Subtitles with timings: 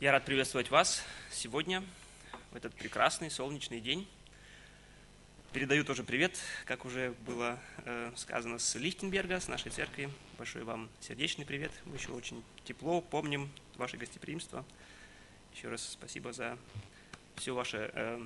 [0.00, 1.02] Я рад приветствовать вас
[1.32, 1.82] сегодня,
[2.52, 4.06] в этот прекрасный солнечный день.
[5.52, 10.08] Передаю тоже привет, как уже было э, сказано, с Лихтенберга, с нашей церкви.
[10.38, 11.72] Большой вам сердечный привет.
[11.84, 14.64] Мы еще очень тепло помним ваше гостеприимство.
[15.56, 16.56] Еще раз спасибо за
[17.34, 18.24] все ваше, э,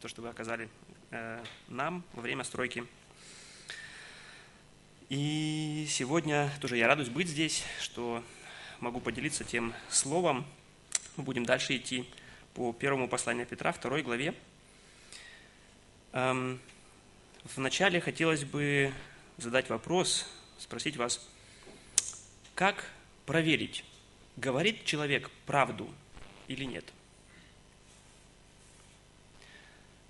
[0.00, 0.68] то, что вы оказали
[1.12, 2.84] э, нам во время стройки.
[5.10, 8.24] И сегодня тоже я радуюсь быть здесь, что
[8.80, 10.44] могу поделиться тем словом,
[11.16, 12.04] мы будем дальше идти
[12.54, 14.34] по первому посланию Петра, второй главе.
[16.12, 16.60] Эм,
[17.56, 18.92] вначале хотелось бы
[19.36, 20.26] задать вопрос,
[20.58, 21.26] спросить вас,
[22.54, 22.90] как
[23.26, 23.84] проверить,
[24.36, 25.88] говорит человек правду
[26.48, 26.84] или нет?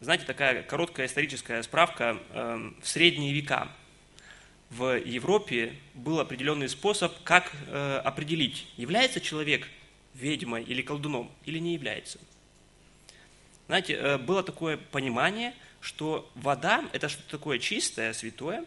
[0.00, 2.18] Знаете, такая короткая историческая справка.
[2.30, 3.68] Эм, в средние века
[4.70, 9.66] в Европе был определенный способ, как э, определить, является человек
[10.14, 12.18] ведьмой или колдуном, или не является.
[13.66, 18.64] Знаете, э, было такое понимание, что вода– это что-то такое чистое, святое,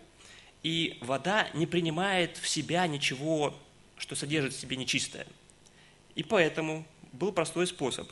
[0.63, 3.57] и вода не принимает в себя ничего,
[3.97, 5.27] что содержит в себе нечистое.
[6.15, 8.09] И поэтому был простой способ.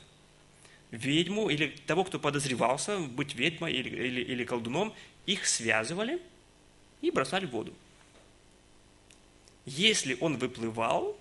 [0.91, 4.93] Ведьму или того, кто подозревался быть ведьмой или, или, или колдуном,
[5.25, 6.21] их связывали
[7.01, 7.73] и бросали в воду.
[9.65, 11.17] Если он выплывал,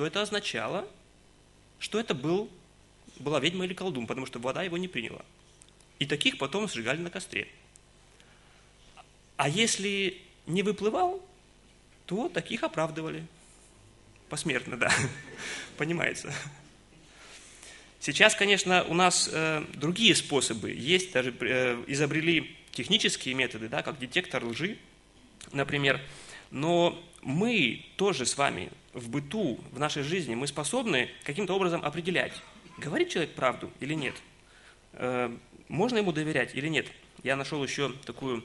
[0.00, 0.88] то это означало,
[1.78, 2.48] что это был,
[3.18, 5.22] была ведьма или колдун, потому что вода его не приняла.
[5.98, 7.48] И таких потом сжигали на костре.
[9.36, 11.22] А если не выплывал,
[12.06, 13.26] то таких оправдывали.
[14.30, 14.90] Посмертно, да.
[15.76, 16.32] Понимается.
[18.00, 23.98] Сейчас, конечно, у нас э, другие способы есть, даже э, изобрели технические методы, да, как
[23.98, 24.78] детектор лжи,
[25.52, 26.00] например.
[26.50, 32.32] Но мы тоже с вами в быту, в нашей жизни, мы способны каким-то образом определять,
[32.78, 34.14] говорит человек правду или нет,
[34.94, 35.36] э,
[35.68, 36.86] можно ему доверять или нет.
[37.22, 38.42] Я нашел еще такую,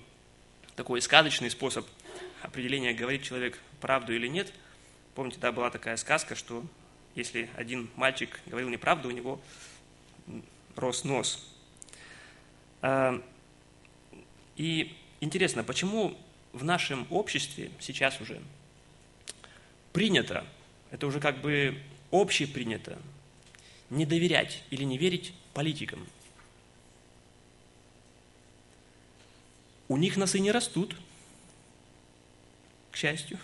[0.75, 1.87] такой сказочный способ
[2.41, 4.53] определения, говорит человек правду или нет.
[5.15, 6.63] Помните, да, была такая сказка, что
[7.15, 9.41] если один мальчик говорил неправду, у него
[10.75, 11.47] рос нос.
[12.81, 13.19] Э,
[14.57, 16.15] и интересно, почему
[16.53, 18.41] в нашем обществе сейчас уже
[19.95, 20.45] принято,
[20.91, 22.99] это уже как бы общепринято,
[23.89, 26.05] не доверять или не верить политикам.
[29.87, 30.97] У них носы не растут,
[32.91, 33.39] к счастью.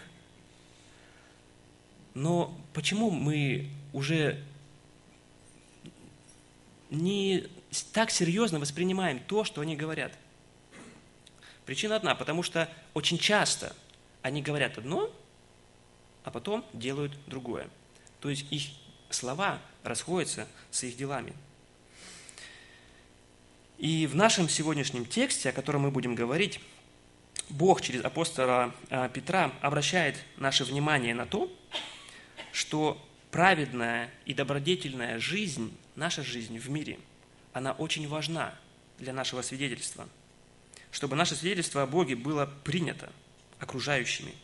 [2.15, 4.43] Но почему мы уже
[6.89, 7.47] не
[7.93, 10.11] так серьезно воспринимаем то, что они говорят?
[11.65, 13.73] Причина одна, потому что очень часто
[14.21, 15.09] они говорят одно,
[16.23, 17.67] а потом делают другое.
[18.19, 18.63] То есть их
[19.09, 21.33] слова расходятся с их делами.
[23.77, 26.59] И в нашем сегодняшнем тексте, о котором мы будем говорить,
[27.49, 31.51] Бог через апостола а, Петра обращает наше внимание на то,
[32.51, 36.99] что праведная и добродетельная жизнь, наша жизнь в мире,
[37.53, 38.53] она очень важна
[38.99, 40.07] для нашего свидетельства,
[40.91, 43.11] чтобы наше свидетельство о Боге было принято
[43.59, 44.33] окружающими–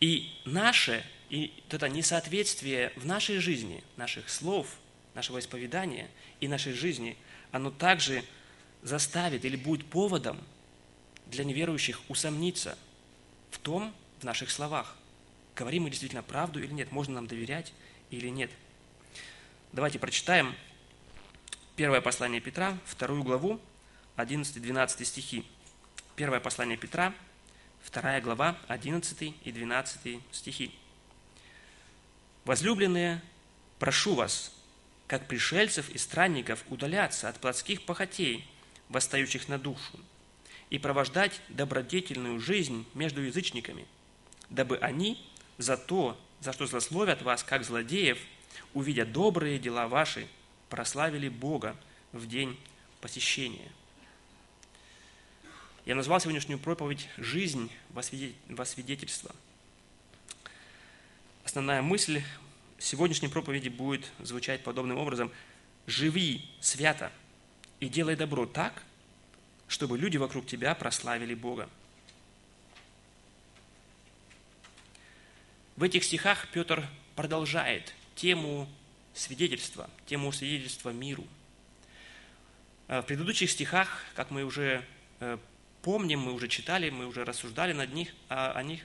[0.00, 4.68] и наше, и это несоответствие в нашей жизни, наших слов,
[5.14, 6.08] нашего исповедания
[6.40, 7.16] и нашей жизни,
[7.50, 8.24] оно также
[8.82, 10.38] заставит или будет поводом
[11.26, 12.78] для неверующих усомниться
[13.50, 14.96] в том, в наших словах.
[15.56, 17.72] Говорим мы действительно правду или нет, можно нам доверять
[18.10, 18.50] или нет.
[19.72, 20.54] Давайте прочитаем
[21.76, 23.60] первое послание Петра, вторую главу,
[24.16, 25.44] 11-12 стихи.
[26.16, 27.14] Первое послание Петра,
[27.90, 30.70] 2 глава, 11 и 12 стихи.
[32.44, 33.22] «Возлюбленные,
[33.78, 34.52] прошу вас,
[35.06, 38.46] как пришельцев и странников, удаляться от плотских похотей,
[38.88, 39.98] восстающих на душу,
[40.70, 43.86] и провождать добродетельную жизнь между язычниками,
[44.50, 45.24] дабы они
[45.56, 48.18] за то, за что злословят вас, как злодеев,
[48.74, 50.28] увидя добрые дела ваши,
[50.68, 51.76] прославили Бога
[52.12, 52.58] в день
[53.00, 53.70] посещения».
[55.88, 59.34] Я назвал сегодняшнюю проповедь «Жизнь во свидетельство».
[61.44, 62.22] Основная мысль
[62.78, 65.32] сегодняшней проповеди будет звучать подобным образом.
[65.86, 67.10] «Живи свято
[67.80, 68.82] и делай добро так,
[69.66, 71.70] чтобы люди вокруг тебя прославили Бога».
[75.76, 76.86] В этих стихах Петр
[77.16, 78.68] продолжает тему
[79.14, 81.26] свидетельства, тему свидетельства миру.
[82.88, 84.84] В предыдущих стихах, как мы уже
[85.20, 85.38] э,
[85.82, 88.80] помним, мы уже читали, мы уже рассуждали над них, о, о них.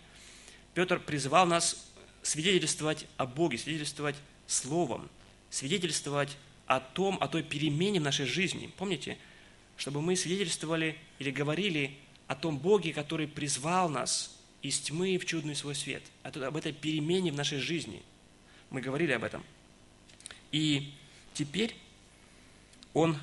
[0.74, 1.92] Петр призывал нас
[2.22, 4.16] свидетельствовать о Боге, свидетельствовать
[4.48, 5.10] Словом,
[5.50, 8.72] свидетельствовать о том, о той перемене в нашей жизни.
[8.78, 9.18] Помните?
[9.78, 11.98] Чтобы мы свидетельствовали или говорили
[12.28, 17.32] о том Боге, который призвал нас из тьмы в чудный свой свет, об этой перемене
[17.32, 18.02] в нашей жизни.
[18.70, 19.44] Мы говорили об этом.
[20.52, 20.94] И
[21.34, 21.76] теперь
[22.94, 23.18] он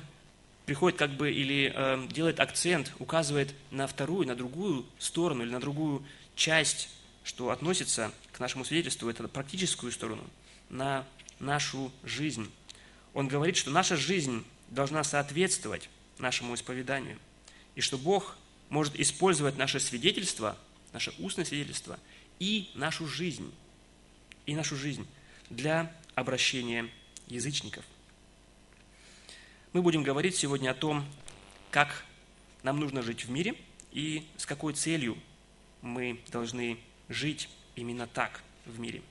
[0.71, 5.59] приходит как бы или э, делает акцент, указывает на вторую, на другую сторону или на
[5.59, 6.01] другую
[6.33, 6.87] часть,
[7.25, 10.23] что относится к нашему свидетельству, это практическую сторону,
[10.69, 11.05] на
[11.39, 12.49] нашу жизнь.
[13.13, 15.89] Он говорит, что наша жизнь должна соответствовать
[16.19, 17.19] нашему исповеданию,
[17.75, 18.37] и что Бог
[18.69, 20.57] может использовать наше свидетельство,
[20.93, 21.99] наше устное свидетельство
[22.39, 23.53] и нашу жизнь,
[24.45, 25.05] и нашу жизнь
[25.49, 26.87] для обращения
[27.27, 27.83] язычников.
[29.73, 31.05] Мы будем говорить сегодня о том,
[31.69, 32.03] как
[32.61, 33.55] нам нужно жить в мире
[33.93, 35.17] и с какой целью
[35.81, 36.77] мы должны
[37.07, 37.47] жить
[37.77, 39.01] именно так в мире.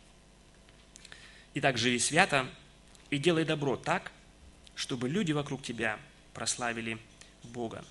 [1.54, 2.46] Итак, живи свято
[3.08, 4.12] и делай добро так,
[4.74, 5.98] чтобы люди вокруг тебя
[6.34, 6.98] прославили
[7.42, 7.82] Бога.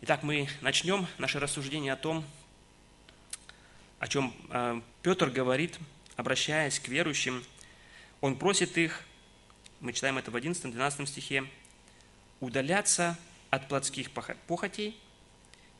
[0.00, 2.24] Итак, мы начнем наше рассуждение о том,
[3.98, 5.78] о чем э, Петр говорит,
[6.16, 7.44] обращаясь к верующим.
[8.22, 9.04] Он просит их,
[9.82, 11.44] мы читаем это в 11-12 стихе,
[12.38, 13.18] удаляться
[13.50, 14.96] от плотских похотей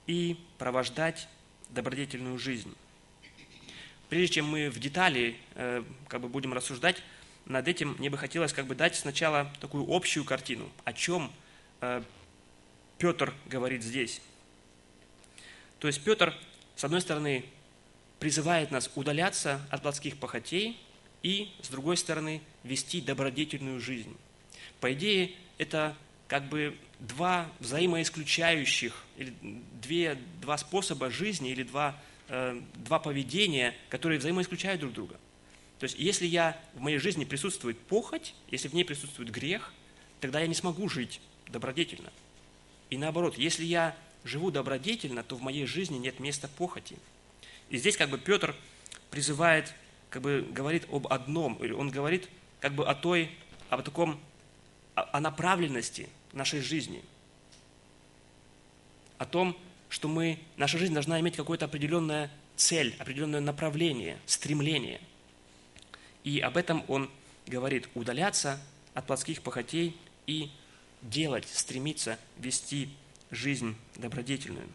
[0.08, 1.28] и провождать
[1.70, 2.74] добродетельную жизнь.
[4.08, 7.00] Прежде чем мы в детали э, как бы будем рассуждать
[7.46, 11.32] над этим, мне бы хотелось как бы дать сначала такую общую картину, о чем
[11.80, 12.02] э,
[12.98, 14.20] Петр говорит здесь.
[15.78, 16.34] То есть Петр,
[16.74, 17.44] с одной стороны,
[18.18, 20.80] призывает нас удаляться от плотских похотей
[21.22, 24.16] и, с другой стороны, вести добродетельную жизнь.
[24.80, 25.96] По идее, это
[26.28, 29.34] как бы два взаимоисключающих, или
[29.82, 35.16] две, два способа жизни, или два, э, два поведения, которые взаимоисключают друг друга.
[35.78, 39.74] То есть, если я, в моей жизни присутствует похоть, если в ней присутствует грех,
[40.20, 42.12] тогда я не смогу жить добродетельно.
[42.88, 46.96] И наоборот, если я живу добродетельно, то в моей жизни нет места похоти.
[47.68, 48.54] И здесь как бы Петр
[49.10, 49.74] призывает,
[50.10, 52.28] как бы говорит об одном, или он говорит
[52.62, 53.28] как бы о той,
[53.70, 54.20] о таком,
[54.94, 57.02] о направленности нашей жизни,
[59.18, 65.00] о том, что мы, наша жизнь должна иметь какую-то определенную цель, определенное направление, стремление.
[66.22, 67.10] И об этом он
[67.48, 68.60] говорит, удаляться
[68.94, 69.96] от плотских похотей
[70.28, 70.48] и
[71.02, 72.90] делать, стремиться вести
[73.32, 74.68] жизнь добродетельную.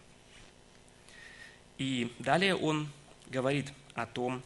[1.77, 2.89] И далее он
[3.29, 4.43] говорит о том,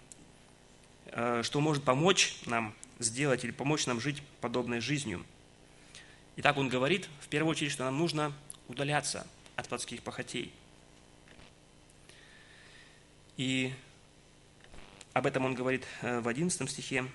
[1.07, 5.25] э, что может помочь нам сделать или помочь нам жить подобной жизнью.
[6.37, 8.33] Итак, он говорит в первую очередь, что нам нужно
[8.67, 10.53] удаляться от плотских похотей.
[13.37, 13.73] И
[15.13, 17.05] об этом он говорит э, в 11 стихе.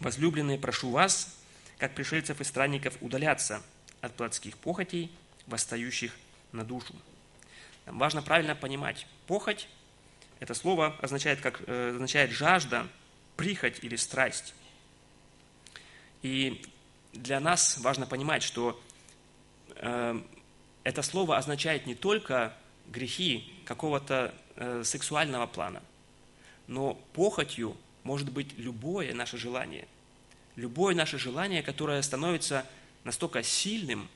[0.00, 1.38] «Возлюбленные, прошу вас,
[1.78, 3.62] как пришельцев и странников, удаляться
[4.00, 5.10] от плотских похотей,
[5.46, 6.12] восстающих
[6.52, 6.94] на душу.
[7.86, 9.68] Нам важно правильно понимать, похоть–
[10.40, 12.88] это слово означает, как, э, означает жажда,
[13.36, 14.54] прихоть или страсть.
[16.26, 16.60] И
[17.12, 18.80] для нас важно понимать, что
[19.76, 20.20] э,
[20.82, 22.52] это слово означает не только
[22.88, 25.82] грехи какого-то э, сексуального плана,
[26.66, 29.86] но похотью может быть любое наше желание–
[30.56, 32.66] любое наше желание, которое становится
[33.04, 34.08] настолько сильным,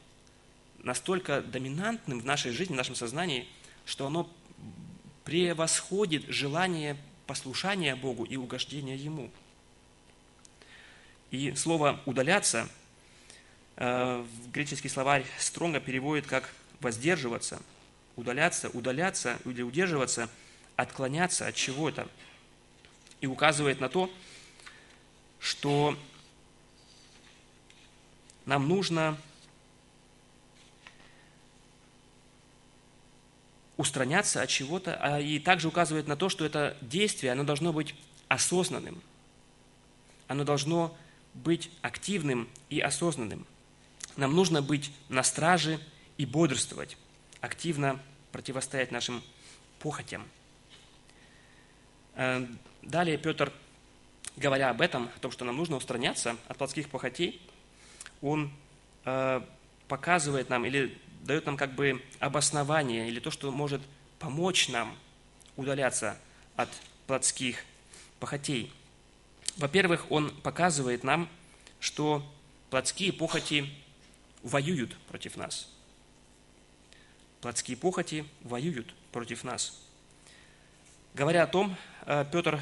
[0.82, 3.46] настолько доминантным в нашей жизни, в нашем сознании,
[3.84, 4.28] что оно
[5.24, 9.30] превосходит желание послушания Богу и угождения Ему.
[11.30, 12.68] И слово «удаляться»
[13.76, 17.62] э, в греческий словарь Стронга переводит как «воздерживаться»,
[18.16, 20.28] «удаляться», «удаляться» или «удерживаться»,
[20.74, 22.08] «отклоняться от чего-то».
[23.20, 24.10] И указывает на то,
[25.38, 25.96] что
[28.44, 29.16] нам нужно
[33.76, 37.94] устраняться от чего-то, а и также указывает на то, что это действие, оно должно быть
[38.28, 39.00] осознанным.
[40.26, 41.09] Оно должно быть
[41.82, 43.46] активным и осознанным.
[44.16, 45.80] Нам нужно быть на страже
[46.16, 46.96] и бодрствовать,
[47.40, 48.00] активно
[48.32, 49.22] противостоять нашим
[49.78, 50.26] похотям.
[52.14, 52.46] Э,
[52.82, 53.52] далее Петр,
[54.36, 57.40] говоря об этом, о том, что нам нужно устраняться от плотских похотей,
[58.20, 58.52] он
[59.04, 59.40] э,
[59.88, 63.80] показывает нам или дает нам как бы обоснование или то, что может
[64.18, 64.96] помочь нам
[65.56, 66.16] удаляться
[66.56, 66.68] от
[67.06, 67.64] плотских
[68.18, 68.72] похотей.
[69.60, 71.28] Во-первых, он показывает нам,
[71.80, 72.26] что
[72.70, 73.68] плотские похоти
[74.42, 75.70] воюют против нас.
[77.42, 79.78] Плотские похоти воюют против нас.
[81.12, 81.76] Говоря о том,
[82.06, 82.58] э, Петр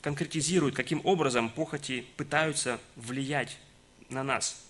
[0.00, 3.58] конкретизирует, каким образом похоти пытаются влиять
[4.08, 4.64] на нас.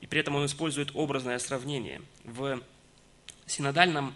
[0.00, 2.00] И при этом он использует образное сравнение.
[2.22, 2.62] В
[3.44, 4.14] синодальном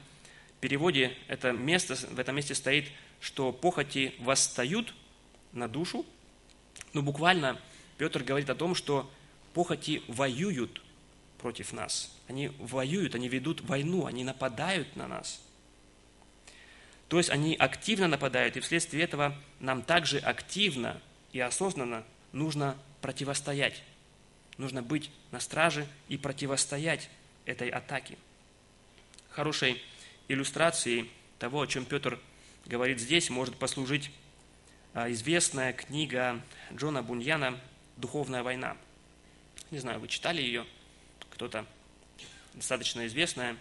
[0.63, 2.89] переводе это место, в этом месте стоит,
[3.21, 4.95] что похоти восстают
[5.53, 6.07] на душу,
[6.93, 7.61] но буквально
[7.97, 9.11] Петр говорит о том, что
[9.55, 10.83] похоти воюют
[11.39, 12.15] против нас.
[12.29, 15.41] Они воюют, они ведут войну, они нападают на нас.
[17.09, 21.01] То есть они активно нападают, и вследствие этого нам также активно
[21.33, 23.83] и осознанно нужно противостоять.
[24.59, 27.09] Нужно быть на страже и противостоять
[27.47, 28.19] этой атаке.
[29.31, 29.81] Хорошей
[30.27, 32.19] иллюстрацией того, о чем Петр
[32.67, 34.11] говорит здесь, может послужить
[35.07, 36.41] известная книга
[36.75, 37.59] Джона Буньяна
[37.97, 38.77] «Духовная война».
[39.71, 40.67] Не знаю, вы читали ее,
[41.31, 41.65] кто-то
[42.55, 43.55] достаточно известная.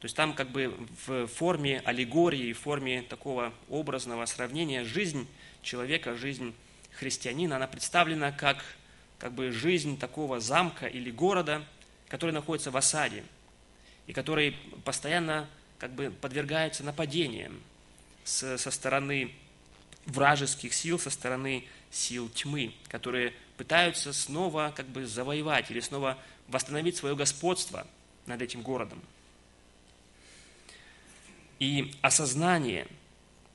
[0.00, 0.76] То есть там как бы
[1.06, 5.26] в форме аллегории, в форме такого образного сравнения жизнь
[5.62, 6.54] человека, жизнь
[6.92, 8.62] христианина, она представлена как,
[9.18, 11.64] как бы жизнь такого замка или города,
[12.08, 13.24] который находится в осаде
[14.06, 15.48] и который постоянно
[15.78, 17.60] как бы подвергается нападениям
[18.24, 19.34] со стороны
[20.06, 26.18] вражеских сил, со стороны сил тьмы, которые пытаются снова как бы завоевать или снова
[26.48, 27.86] восстановить свое господство
[28.26, 29.00] над этим городом.
[31.58, 32.86] И осознание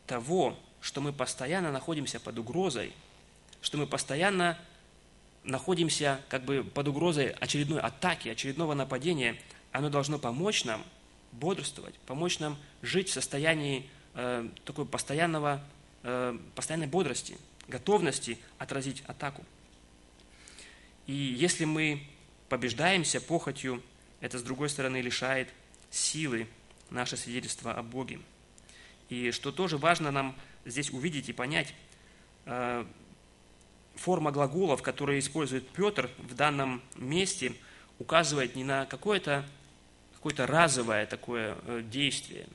[0.07, 2.93] того, что мы постоянно находимся под угрозой,
[3.61, 4.57] что мы постоянно
[5.43, 9.37] находимся как бы под угрозой очередной атаки, очередного нападения,
[9.71, 10.83] оно должно помочь нам
[11.31, 15.61] бодрствовать, помочь нам жить в состоянии э, такой постоянного,
[16.55, 17.37] постоянной бодрости,
[17.67, 19.43] готовности отразить атаку.
[21.07, 22.03] И если мы
[22.49, 23.81] побеждаемся похотью,
[24.21, 25.49] это, с другой стороны, лишает
[25.89, 26.47] силы
[26.89, 28.19] наше свидетельство о Боге.
[29.09, 31.73] И что тоже важно нам здесь увидеть и понять,
[32.45, 32.85] э,
[33.95, 37.53] форма глаголов, которые использует Петр в данном месте,
[37.97, 39.45] указывает не на какое-то
[40.13, 42.47] какое разовое такое э, действие,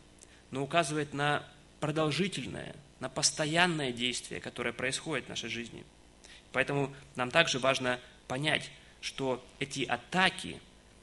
[0.51, 1.43] но указывает на
[1.81, 5.85] продолжительное, на постоянное действие, которое происходит в нашей жизни.
[6.53, 8.71] Поэтому нам также важно понять,
[9.03, 10.59] что эти атаки,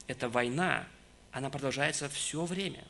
[0.08, 0.88] эта война,
[1.31, 2.84] она продолжается все время.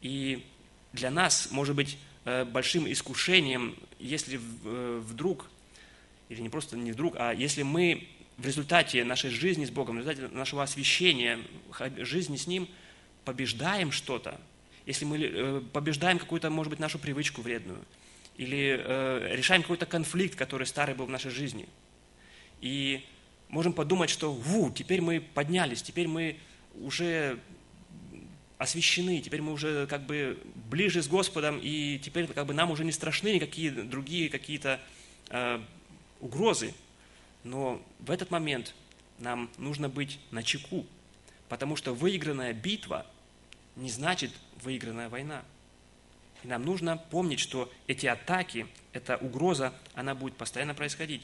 [0.00, 0.44] И
[0.92, 5.48] для нас может быть э, большим искушением, если э, вдруг,
[6.30, 9.98] или не просто не вдруг, а если мы в результате нашей жизни с Богом, в
[10.00, 11.38] результате нашего освящения,
[11.98, 12.68] жизни с Ним,
[13.24, 14.40] побеждаем что-то,
[14.86, 17.80] если мы э, побеждаем какую-то, может быть, нашу привычку вредную,
[18.36, 18.82] или
[19.36, 21.68] решаем какой-то конфликт, который старый был в нашей жизни,
[22.62, 23.04] и
[23.50, 26.38] можем подумать, что ву, теперь мы поднялись, теперь мы
[26.74, 27.38] уже
[28.62, 30.38] освящены, теперь мы уже как бы
[30.70, 34.80] ближе с Господом, и теперь как бы нам уже не страшны никакие другие какие-то
[35.30, 35.60] э,
[36.20, 36.72] угрозы.
[37.44, 38.74] Но в этот момент
[39.18, 40.86] нам нужно быть на чеку,
[41.48, 43.04] потому что выигранная битва
[43.76, 45.42] не значит выигранная война.
[46.42, 51.22] И нам нужно помнить, что эти атаки, эта угроза, она будет постоянно происходить.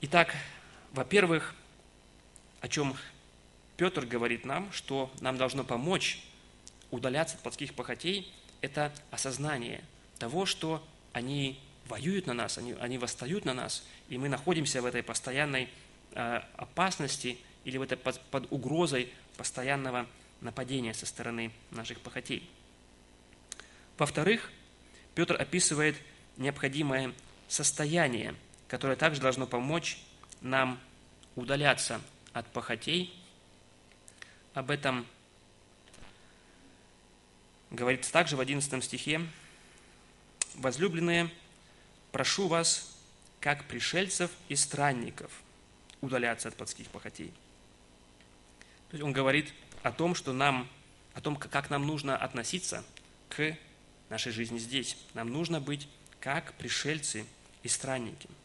[0.00, 0.34] Итак,
[0.92, 1.54] во-первых,
[2.60, 2.96] о чем
[3.76, 6.22] Петр говорит нам, что нам должно помочь
[6.90, 9.82] удаляться от плотских похотей, это осознание
[10.18, 14.86] того, что они воюют на нас, они, они восстают на нас, и мы находимся в
[14.86, 15.68] этой постоянной
[16.12, 20.06] э, опасности или в этой под, под угрозой постоянного
[20.42, 22.48] нападения со стороны наших похотей.
[23.96, 24.52] Во-вторых,
[25.14, 25.96] Петр описывает
[26.36, 27.14] необходимое
[27.48, 28.34] состояние–
[28.68, 29.98] которое также должно помочь
[30.40, 30.78] нам
[31.34, 32.00] удаляться
[32.32, 33.12] от похотей.
[34.54, 35.06] Об этом
[37.70, 39.22] говорится также в 11 стихе.
[40.54, 41.30] «Возлюбленные,
[42.12, 42.94] прошу вас,
[43.40, 45.30] как пришельцев и странников,
[46.00, 47.32] удаляться от плотских похотей».
[48.90, 49.52] То есть он говорит
[49.82, 50.68] о том, что нам,
[51.14, 52.84] о том, как нам нужно относиться
[53.28, 53.56] к
[54.08, 54.96] нашей жизни здесь.
[55.14, 55.88] Нам нужно быть
[56.20, 57.24] как пришельцы
[57.62, 58.28] и странники–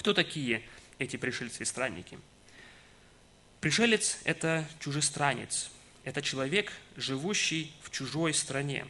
[0.00, 0.62] кто такие
[0.98, 2.18] эти пришельцы и странники?
[3.60, 5.70] Пришелец– это чужестранец,
[6.04, 8.86] это человек, живущий в чужой стране.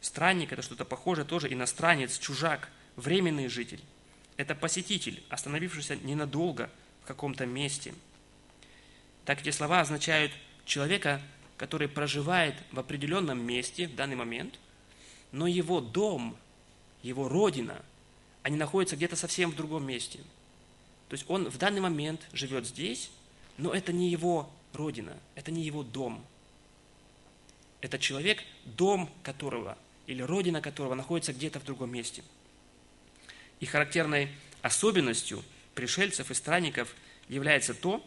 [0.00, 3.80] Странник– это что-то похожее тоже, иностранец, чужак, временный житель.
[4.36, 6.70] Это посетитель, остановившийся ненадолго
[7.02, 7.92] в каком-то месте.
[9.28, 10.32] Так эти слова означают
[10.64, 11.20] человека,
[11.58, 14.58] который проживает в определенном месте в данный момент,
[15.32, 16.34] но его дом,
[17.02, 17.84] его родина–
[18.42, 20.20] они находятся где-то совсем в другом месте.
[21.10, 23.10] То есть он в данный момент живет здесь,
[23.58, 26.24] но это не его родина, это не его дом.
[27.82, 32.24] Это человек, дом которого или родина которого находится где-то в другом месте.
[33.60, 34.30] И характерной
[34.62, 35.44] особенностью
[35.74, 36.94] пришельцев и странников
[37.28, 38.02] является то,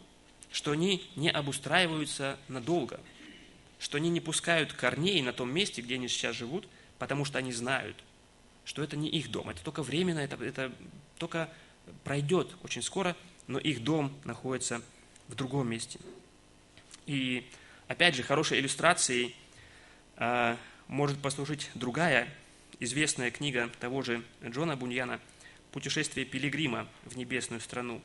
[0.52, 3.00] что они не обустраиваются надолго,
[3.78, 6.68] что они не пускают корней на том месте, где они сейчас живут,
[6.98, 7.96] потому что они знают,
[8.64, 10.72] что это не их дом, это только временно, это, это
[11.18, 11.48] только
[12.04, 13.16] пройдет очень скоро,
[13.46, 14.82] но их дом находится
[15.28, 15.98] в другом месте.
[17.06, 17.48] И
[17.88, 19.34] опять же, хорошей иллюстрацией
[20.16, 20.56] а,
[20.86, 22.28] может послужить другая
[22.78, 25.20] известная книга того же Джона Буньяна
[25.72, 28.02] «Путешествие пилигрима в небесную страну».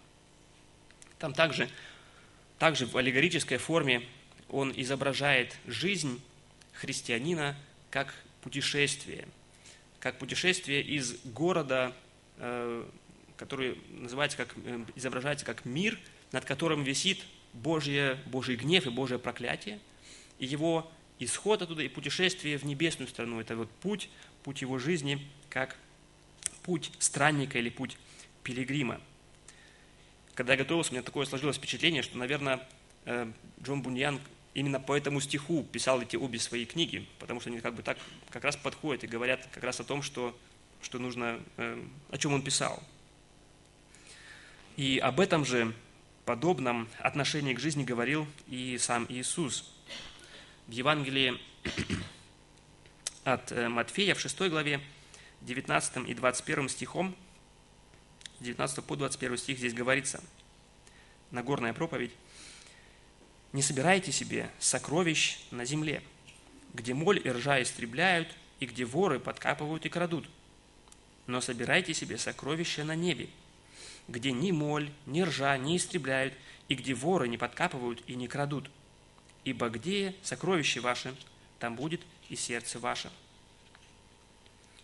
[1.20, 1.70] Там также,
[2.60, 4.04] также в аллегорической форме
[4.50, 6.22] он изображает жизнь
[6.74, 7.56] христианина
[7.90, 9.28] как путешествие,
[10.00, 11.94] как путешествие из города,
[12.38, 12.86] э,
[13.36, 16.00] который называется как, э, изображается как мир,
[16.32, 17.24] над которым висит
[17.54, 19.80] Божье, Божий гнев и Божье проклятие,
[20.40, 23.40] и его исход оттуда и путешествие в небесную страну.
[23.40, 24.10] Это вот путь,
[24.44, 25.76] путь его жизни, как
[26.64, 27.98] путь странника или путь
[28.44, 29.02] пилигрима.
[30.38, 32.62] Когда я готовился, у меня такое сложилось впечатление, что, наверное,
[33.06, 33.26] э,
[33.64, 34.22] Джон Буньян
[34.54, 37.98] именно по этому стиху писал эти обе свои книги, потому что они как бы так
[38.30, 40.38] как раз подходят и говорят как раз о том, что,
[40.84, 42.84] что нужно, э, о чем он писал.
[44.76, 45.74] И об этом же
[46.24, 49.74] подобном отношении к жизни говорил и сам Иисус.
[50.68, 51.42] В Евангелии
[53.24, 54.82] от э, Матфея в 6 главе
[55.42, 57.16] 19 и 21 стихом,
[58.40, 60.24] 19 по 21 стих здесь говорится,
[61.32, 62.12] Нагорная проповедь,
[63.54, 66.04] «Не собирайте себе сокровищ на земле,
[66.74, 68.30] где моль и ржа истребляют,
[68.60, 70.30] и где воры подкапывают и крадут,
[71.28, 73.30] но собирайте себе сокровища на небе,
[74.08, 76.34] где ни моль, ни ржа не истребляют,
[76.70, 78.70] и где воры не подкапывают и не крадут.
[79.44, 81.16] Ибо где сокровища ваши,
[81.60, 83.12] там будет и сердце ваше.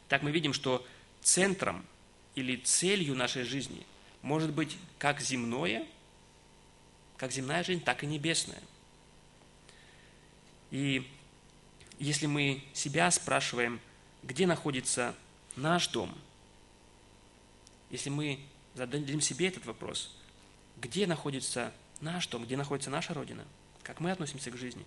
[0.07, 0.85] Так мы видим, что
[1.21, 1.85] центром
[2.35, 3.85] или целью нашей жизни
[4.21, 5.85] может быть как земное,
[7.17, 8.61] как земная жизнь, так и небесная.
[10.71, 11.09] И
[11.99, 13.79] если мы себя спрашиваем,
[14.23, 15.15] где находится
[15.55, 16.13] наш дом,
[17.89, 18.39] если мы
[18.75, 20.15] зададим себе этот вопрос.
[20.77, 23.45] Где находится наш дом, где находится наша Родина?
[23.83, 24.85] Как мы относимся к жизни?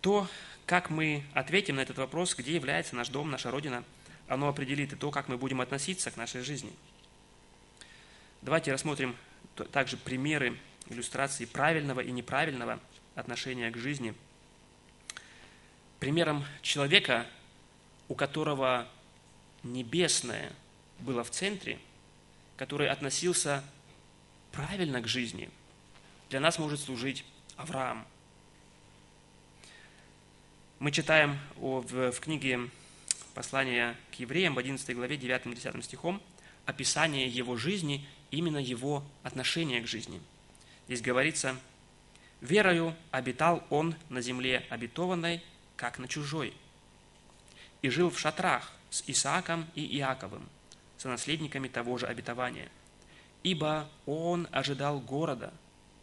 [0.00, 0.28] То,
[0.66, 3.84] как мы ответим на этот вопрос, где является наш дом, наша Родина,
[4.28, 6.72] оно определит и то, как мы будем относиться к нашей жизни.
[8.42, 9.16] Давайте рассмотрим
[9.72, 10.58] также примеры
[10.88, 12.80] иллюстрации правильного и неправильного
[13.14, 14.14] отношения к жизни.
[15.98, 17.26] Примером человека,
[18.08, 18.86] у которого
[19.62, 20.52] небесное
[21.00, 21.78] было в центре–
[22.56, 23.64] который относился
[24.52, 25.50] правильно к жизни,
[26.30, 27.24] для нас может служить
[27.56, 28.06] Авраам.
[30.78, 32.68] Мы читаем в, книге
[33.34, 36.22] послания к евреям в 11 главе 9-10 стихом
[36.66, 40.20] описание его жизни, именно его отношения к жизни.
[40.86, 41.56] Здесь говорится,
[42.40, 45.42] «Верою обитал он на земле обетованной,
[45.76, 46.54] как на чужой,
[47.82, 50.48] и жил в шатрах с Исааком и Иаковым,
[50.96, 52.70] сонаследниками того же обетования.
[53.42, 55.52] Ибо он ожидал города,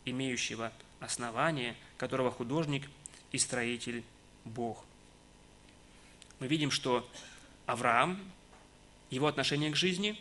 [0.06, 2.88] имеющего основание, которого художник
[3.32, 4.04] и строитель
[4.46, 4.86] Бог.
[6.41, 7.10] Мы видим, что
[7.65, 8.19] Авраам,
[9.10, 10.19] его отношение к жизни,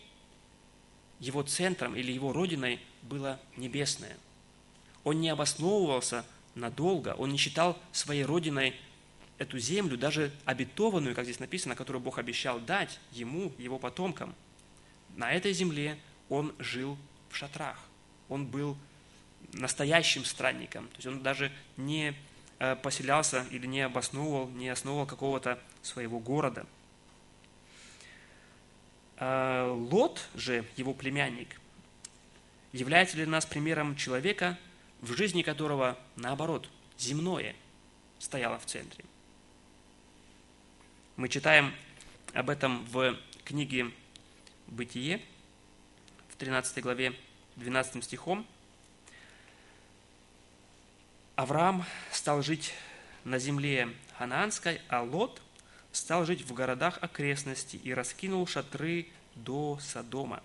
[1.19, 4.17] его центром или его родиной было небесное.
[5.03, 8.77] Он не обосновывался надолго, он не считал своей родиной
[9.39, 14.33] эту землю, даже обетованную, как здесь написано, которую Бог обещал дать ему, его потомкам–
[15.17, 16.97] на этой земле он жил
[17.31, 17.79] в шатрах.
[18.29, 18.77] Он был
[19.53, 20.87] настоящим странником.
[20.89, 22.15] То есть он даже не
[22.59, 26.67] э, поселялся или не обосновывал, не основывал какого-то своего города.
[29.17, 31.61] А Лот же, его племянник,
[32.73, 34.59] является для нас примером человека,
[35.01, 37.55] в жизни которого, наоборот, земное
[38.19, 39.05] стояло в центре.
[41.17, 41.75] Мы читаем
[42.33, 43.91] об этом в книге
[44.67, 45.21] Бытие,
[46.29, 47.15] в 13 главе,
[47.57, 48.47] 12 стихом,
[51.41, 52.75] Авраам стал жить
[53.25, 53.89] на земле
[54.19, 55.41] ханаанской, а Лот
[55.93, 60.43] стал жить в городах окрестностей и раскинул шатры до Содома.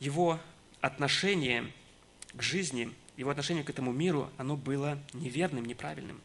[0.00, 0.38] Его
[0.80, 1.72] отношение
[2.34, 6.20] к жизни, его отношение к этому миру, оно было неверным, неправильным.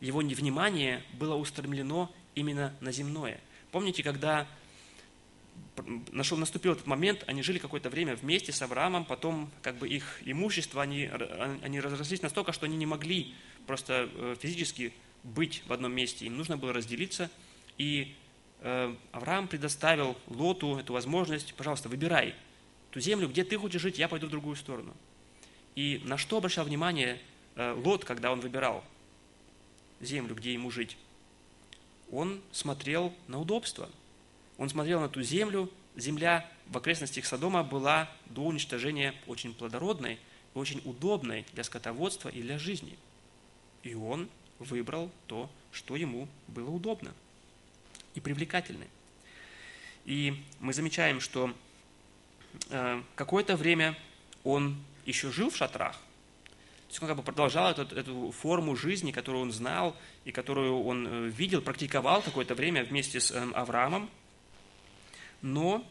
[0.00, 3.40] Его внимание было устремлено именно на земное.
[3.72, 4.46] Помните, когда
[6.12, 10.20] нашел, наступил этот момент, они жили какое-то время вместе с Авраамом, потом как бы их
[10.24, 11.10] имущество, они,
[11.62, 13.34] они разрослись настолько, что они не могли
[13.66, 14.92] просто э, физически
[15.34, 17.30] быть в одном месте, им нужно было разделиться,
[17.78, 18.14] и
[18.60, 22.34] э, Авраам предоставил Лоту эту возможность, пожалуйста, выбирай
[22.90, 24.94] ту землю, где ты хочешь жить, я пойду в другую сторону.
[25.74, 27.20] И на что обращал внимание
[27.56, 28.84] э, Лот, когда он выбирал
[30.00, 30.96] землю, где ему жить?
[32.10, 33.90] Он смотрел на удобство.
[34.58, 40.14] Он смотрел на ту землю, земля в окрестностях Содома была до уничтожения очень плодородной
[40.54, 42.96] и очень удобной для скотоводства и для жизни.
[43.82, 44.28] И он
[44.58, 47.12] выбрал то, что ему было удобно
[48.14, 48.86] и привлекательно.
[50.04, 51.54] И мы замечаем, что
[52.70, 53.98] э, какое-то время
[54.44, 59.10] он еще жил в шатрах, то есть он как бы продолжал эту, эту форму жизни,
[59.10, 64.08] которую он знал и которую он э, видел, практиковал какое-то время вместе с э, Авраамом,
[65.42, 65.84] но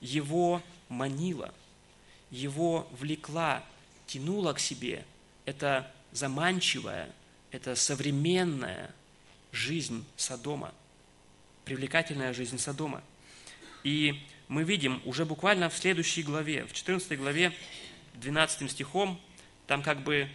[0.00, 1.54] его манила,
[2.30, 3.64] его влекла,
[4.06, 5.04] тянула к себе
[5.44, 7.10] это заманчивая,
[7.52, 8.90] это современная
[9.52, 10.74] жизнь Содома,
[11.64, 13.02] привлекательная жизнь Содома.
[13.84, 17.52] И мы видим уже буквально в следующей главе, в 14 главе,
[18.14, 19.20] 12 стихом,
[19.66, 20.28] там как бы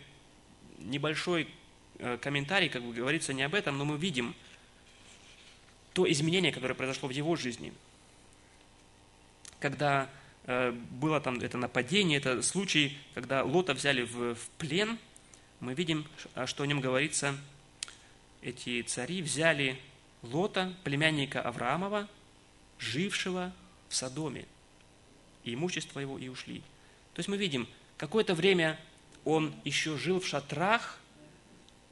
[0.78, 1.50] небольшой
[1.98, 4.36] э, комментарий, как бы говорится не об этом, но мы видим
[5.94, 7.74] то изменение, которое произошло в его жизни.
[9.60, 10.08] Когда
[10.46, 15.00] э, было там это нападение, это случай, когда Лота взяли в, в плен,
[15.60, 16.06] мы видим,
[16.46, 17.36] что о нем говорится,
[18.42, 19.80] эти цари взяли
[20.22, 22.08] Лота, племянника Авраамова,
[22.80, 23.54] жившего
[23.90, 24.46] в Содоме,
[25.44, 26.60] и имущество его, и ушли.
[27.14, 27.68] То есть мы видим,
[27.98, 28.80] какое-то время
[29.26, 31.00] он еще жил в шатрах,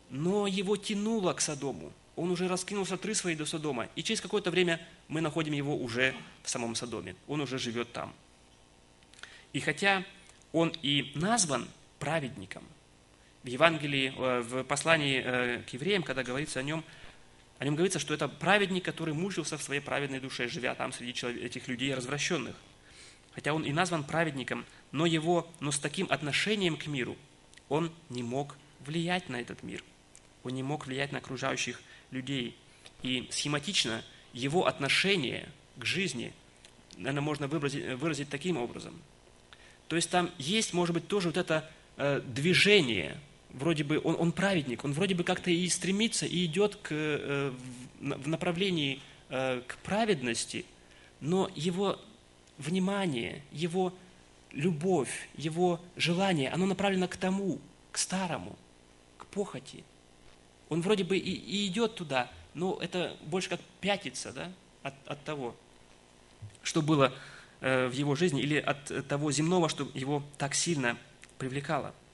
[0.09, 1.91] но его тянуло к Содому.
[2.15, 3.89] Он уже раскинул шатры свои до Содома.
[3.95, 7.15] И через какое-то время мы находим его уже в самом Содоме.
[7.27, 8.13] Он уже живет там.
[9.51, 10.03] И хотя
[10.53, 11.67] он и назван
[11.99, 12.63] праведником,
[13.45, 16.83] в Евангелии, э, в послании э, к евреям, когда говорится о нем,
[17.59, 21.11] о нем говорится, что это праведник, который мучился в своей праведной душе, живя там среди
[21.45, 22.55] этих людей развращенных.
[23.35, 27.15] Хотя он и назван праведником, но, его, но с таким отношением к миру
[27.69, 29.83] он не мог влиять на этот мир.
[30.43, 31.79] Он не мог влиять на окружающих
[32.09, 32.57] людей.
[33.03, 34.03] И схематично
[34.33, 36.33] его отношение к жизни,
[36.97, 38.99] наверное, можно выразить, выразить таким образом.
[39.87, 43.19] То есть там есть, может быть, тоже вот это э, движение
[43.55, 47.53] вроде бы он, он праведник, он вроде бы как-то и стремится, и идет к, э,
[47.99, 50.65] в направлении э, к праведности,
[51.21, 51.99] но его
[52.57, 53.93] внимание, его
[54.51, 57.59] любовь, его желание, оно направлено к тому,
[57.91, 58.55] к старому,
[59.17, 59.83] к похоти.
[60.69, 64.51] Он вроде бы и, и идет туда, но это больше как пятится да,
[64.83, 65.55] от, от того,
[66.61, 67.13] что было
[67.61, 70.97] э, в его жизни, или от того земного, что его так сильно
[71.37, 71.93] привлекало–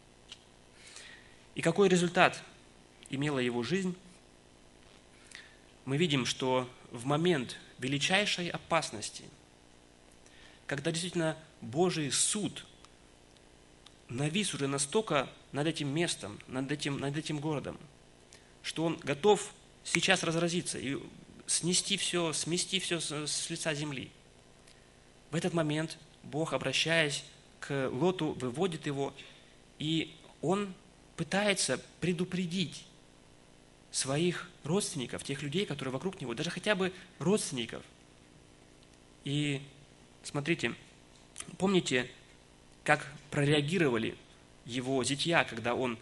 [1.56, 2.42] и какой результат
[3.10, 3.96] имела его жизнь?
[5.86, 9.24] Мы видим, что в момент величайшей опасности,
[10.68, 12.66] когда действительно Божий суд
[14.08, 17.78] навис уже настолько над этим местом, над этим, над этим городом,
[18.62, 20.98] что он готов сейчас разразиться и
[21.48, 24.12] снести все, смести все с, с лица земли.
[25.32, 27.24] В этот момент Бог, обращаясь
[27.60, 29.14] к Лоту, выводит его,
[29.80, 30.74] и он
[31.22, 32.84] пытается предупредить
[33.92, 37.84] своих родственников, тех людей, которые вокруг него, даже хотя бы родственников.
[39.24, 39.62] И
[40.24, 40.74] смотрите,
[41.60, 42.10] помните,
[42.84, 44.18] как прореагировали
[44.66, 46.00] его зятья, когда он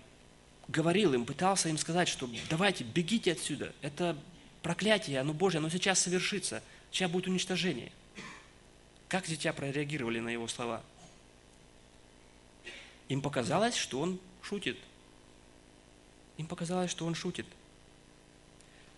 [0.70, 4.16] говорил им, пытался им сказать, что давайте, бегите отсюда, это
[4.62, 7.92] проклятие, оно Божье, оно сейчас совершится, сейчас будет уничтожение.
[9.10, 10.82] Как зятья прореагировали на его слова?
[13.10, 14.78] Им показалось, что он шутит–
[16.40, 17.46] им показалось, что он шутит.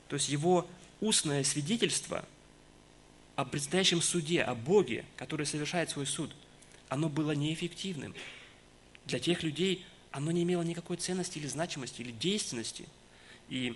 [0.07, 0.67] То есть его
[0.99, 2.23] устное свидетельство
[3.35, 6.35] о предстоящем суде, о Боге, который совершает свой суд,
[6.87, 8.13] оно было неэффективным.
[9.05, 12.85] Для тех людей оно не имело никакой ценности или значимости, или действенности.
[13.49, 13.75] И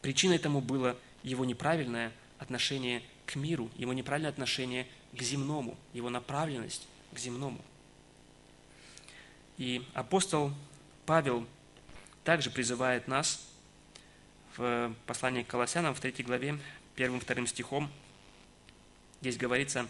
[0.00, 6.86] причиной тому было его неправильное отношение к миру, его неправильное отношение к земному, его направленность
[7.12, 7.60] к земному.
[9.58, 10.52] И апостол
[11.06, 11.44] Павел
[12.24, 13.46] также призывает нас
[14.56, 16.58] в послании к Колоссянам в 3 главе,
[16.96, 17.90] 1-2 стихом.
[19.20, 19.88] Здесь говорится,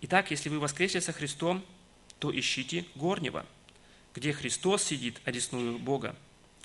[0.00, 1.64] «Итак, если вы воскресли со Христом,
[2.18, 3.44] то ищите горнего,
[4.14, 6.14] где Христос сидит одесную Бога.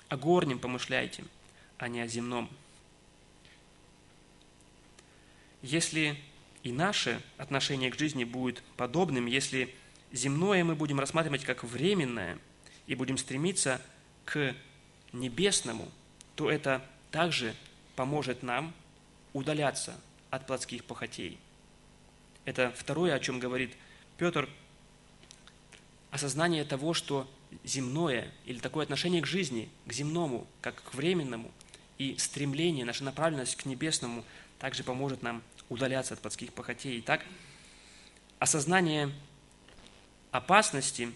[0.10, 1.23] О горнем помышляйте,
[1.78, 2.49] а не о земном».
[5.62, 6.19] Если
[6.62, 9.73] и наше отношение к жизни будет подобным, если
[10.12, 12.38] земное мы будем рассматривать как временное
[12.86, 13.82] и будем стремиться
[14.25, 14.55] к
[15.12, 15.89] небесному,
[16.36, 17.55] то это также
[17.95, 18.73] поможет нам
[19.33, 21.38] удаляться от плотских похотей.
[22.45, 23.73] Это второе, о чем говорит
[24.17, 24.49] Петр,
[26.12, 27.29] осознание того, что
[27.63, 31.51] земное или такое отношение к жизни, к земному, как к временному,
[31.97, 34.23] и стремление, наша направленность к небесному
[34.59, 36.99] также поможет нам удаляться от плотских похотей.
[36.99, 37.23] Итак,
[38.39, 39.12] осознание
[40.31, 41.13] опасности,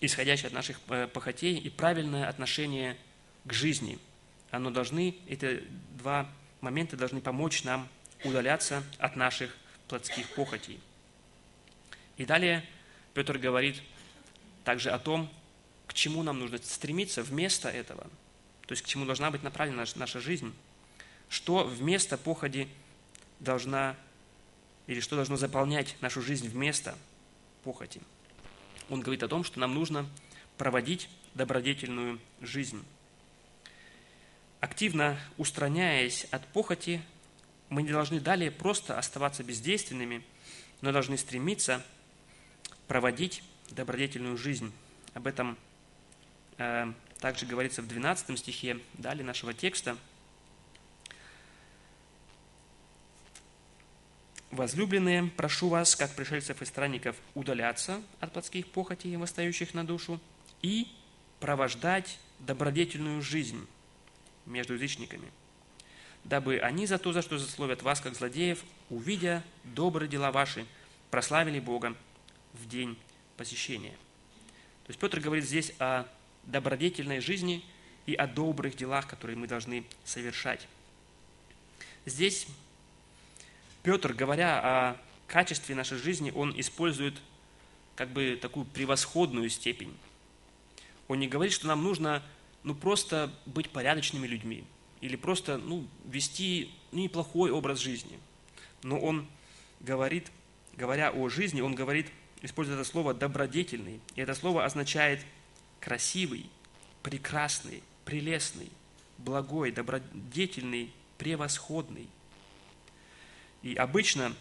[0.00, 2.96] исходящей от наших э, похотей, и правильное отношение
[3.44, 3.98] к жизни,
[4.50, 5.64] оно должны, эти
[5.98, 6.28] два
[6.60, 7.88] момента должны помочь нам
[8.24, 9.56] удаляться от наших
[9.88, 10.80] плотских похотей.
[12.16, 12.64] И далее
[13.14, 13.80] Петр говорит
[14.64, 15.30] также о том,
[15.86, 18.04] к чему нам нужно стремиться вместо этого,
[18.66, 20.54] то есть к чему должна быть направлена наша жизнь,
[21.28, 22.68] что вместо походи
[23.40, 23.96] должна
[24.86, 26.96] или что должно заполнять нашу жизнь вместо
[27.64, 28.00] похоти.
[28.90, 30.06] Он говорит о том, что нам нужно
[30.58, 32.84] проводить добродетельную жизнь.
[34.60, 37.00] Активно устраняясь от похоти,
[37.70, 40.22] мы не должны далее просто оставаться бездейственными,
[40.82, 41.82] но должны стремиться
[42.88, 44.72] проводить добродетельную жизнь.
[45.14, 45.56] Об этом
[46.58, 49.96] э, также говорится в 12 стихе далее нашего текста.
[54.50, 60.20] «Возлюбленные, прошу вас, как пришельцев и странников, удаляться от плотских похотей, восстающих на душу,
[60.62, 60.88] и
[61.38, 63.66] провождать добродетельную жизнь
[64.46, 65.30] между язычниками,
[66.24, 70.66] дабы они за то, за что засловят вас, как злодеев, увидя добрые дела ваши,
[71.10, 71.96] прославили Бога
[72.52, 72.98] в день
[73.36, 73.96] посещения.
[74.84, 76.04] То есть Петр говорит здесь о
[76.44, 77.64] добродетельной жизни
[78.06, 80.66] и о добрых делах, которые мы должны совершать.
[82.06, 82.46] Здесь
[83.82, 87.14] Петр, говоря о качестве нашей жизни, он использует
[87.94, 89.94] как бы такую превосходную степень.
[91.08, 92.22] Он не говорит, что нам нужно
[92.62, 94.64] ну, просто быть порядочными людьми
[95.00, 98.18] или просто ну, вести ну, неплохой образ жизни.
[98.82, 99.26] Но он
[99.80, 100.30] говорит,
[100.76, 102.06] говоря о жизни, он говорит
[102.42, 104.00] использует это слово «добродетельный».
[104.14, 105.20] И это слово означает
[105.80, 106.48] красивый,
[107.02, 108.70] прекрасный, прелестный,
[109.18, 112.08] благой, добродетельный, превосходный.
[113.62, 114.34] И обычно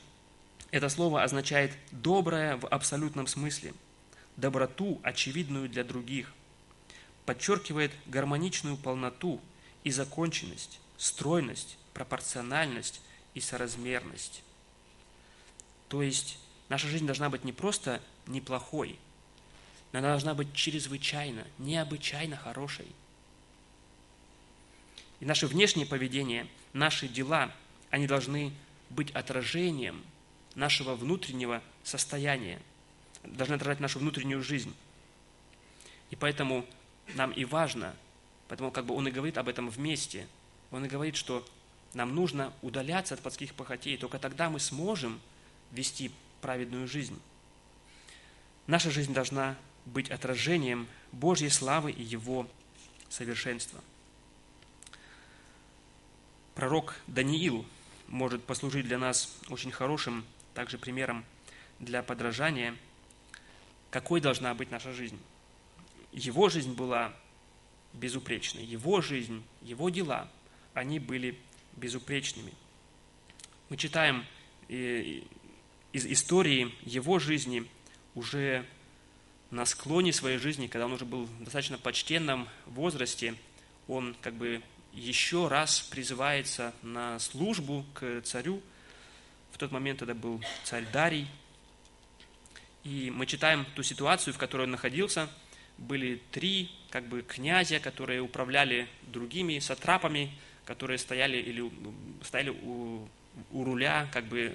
[0.71, 3.73] это слово означает «доброе» в абсолютном смысле,
[4.37, 6.33] доброту, очевидную для других,
[7.25, 9.41] подчеркивает гармоничную полноту
[9.83, 13.01] и законченность, стройность, пропорциональность
[13.33, 14.43] и соразмерность.
[15.89, 16.37] То есть
[16.69, 18.97] Наша жизнь должна быть не просто неплохой,
[19.91, 22.85] она должна быть чрезвычайно, необычайно хорошей.
[25.19, 27.51] И наше внешнее поведение, наши дела,
[27.89, 28.53] они должны
[28.89, 30.03] быть отражением
[30.55, 32.59] нашего внутреннего состояния,
[33.23, 34.73] должны отражать нашу внутреннюю жизнь.
[36.09, 36.65] И поэтому
[37.15, 37.95] нам и важно,
[38.47, 40.27] поэтому как бы он и говорит об этом вместе,
[40.71, 41.45] он и говорит, что
[41.93, 45.19] нам нужно удаляться от плотских похотей, только тогда мы сможем
[45.71, 47.19] вести праведную жизнь.
[48.67, 52.47] Наша жизнь должна быть отражением Божьей славы и Его
[53.09, 53.79] совершенства.
[56.53, 57.65] Пророк Даниил
[58.09, 61.23] может послужить для нас очень хорошим также примером
[61.79, 62.75] для подражания,
[63.91, 65.19] какой должна быть наша жизнь.
[66.11, 67.13] Его жизнь была
[67.93, 70.29] безупречной, его жизнь, его дела,
[70.73, 71.37] они были
[71.75, 72.53] безупречными.
[73.69, 74.25] Мы читаем
[74.67, 75.23] из
[75.93, 77.67] истории его жизни
[78.15, 78.65] уже
[79.51, 83.35] на склоне своей жизни, когда он уже был в достаточно почтенном возрасте,
[83.87, 84.61] он как бы
[84.93, 88.61] еще раз призывается на службу к царю.
[89.51, 91.27] В тот момент это был царь Дарий.
[92.83, 95.29] И мы читаем ту ситуацию, в которой он находился.
[95.77, 100.31] Были три как бы князя, которые управляли другими сатрапами,
[100.65, 101.71] которые стояли, или,
[102.23, 103.07] стояли у,
[103.51, 104.53] у руля как бы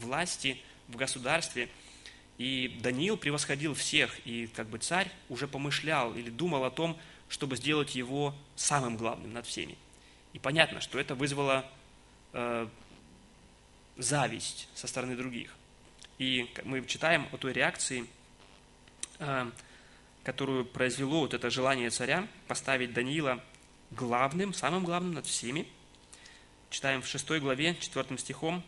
[0.00, 1.68] власти– в государстве.
[2.38, 6.98] И Даниил превосходил всех, и как бы царь уже помышлял или думал о том,
[7.30, 9.78] чтобы сделать его самым главным над всеми.
[10.34, 11.64] И понятно, что это вызвало
[12.34, 12.68] э,
[13.96, 15.56] зависть со стороны других.
[16.18, 18.04] И мы читаем о той реакции,
[19.18, 19.50] э,
[20.24, 23.42] которую произвело вот это желание царя поставить Даниила
[23.90, 25.66] главным, самым главным над всеми.
[26.68, 28.62] Читаем в 6 главе, 4 стихом,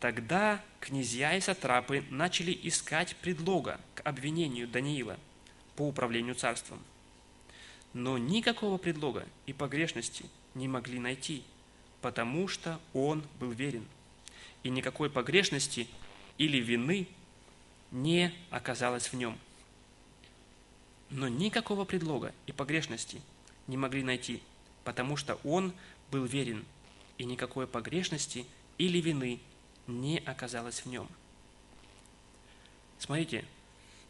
[0.00, 5.18] Тогда князья и сатрапы начали искать предлога к обвинению Даниила
[5.76, 6.82] по управлению царством.
[7.92, 10.24] Но никакого предлога и погрешности
[10.54, 11.42] не могли найти,
[12.00, 13.86] потому что он был верен.
[14.62, 15.88] И никакой погрешности
[16.38, 17.08] или вины
[17.90, 19.38] не оказалось в нем.
[21.10, 23.20] Но никакого предлога и погрешности
[23.66, 24.42] не могли найти,
[24.84, 25.72] потому что он
[26.10, 26.64] был верен,
[27.18, 28.46] и никакой погрешности
[28.78, 29.40] или вины
[29.86, 31.08] не оказалось в нем.
[32.98, 33.44] Смотрите,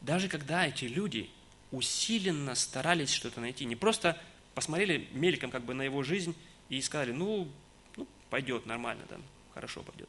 [0.00, 1.30] даже когда эти люди
[1.72, 4.20] усиленно старались что-то найти, не просто
[4.54, 6.34] посмотрели мельком как бы на его жизнь
[6.68, 7.48] и сказали, ну,
[7.96, 9.22] ну пойдет нормально, там,
[9.54, 10.08] хорошо пойдет.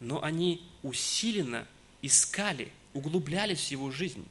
[0.00, 1.66] Но они усиленно
[2.02, 4.26] искали, углублялись в его жизнь.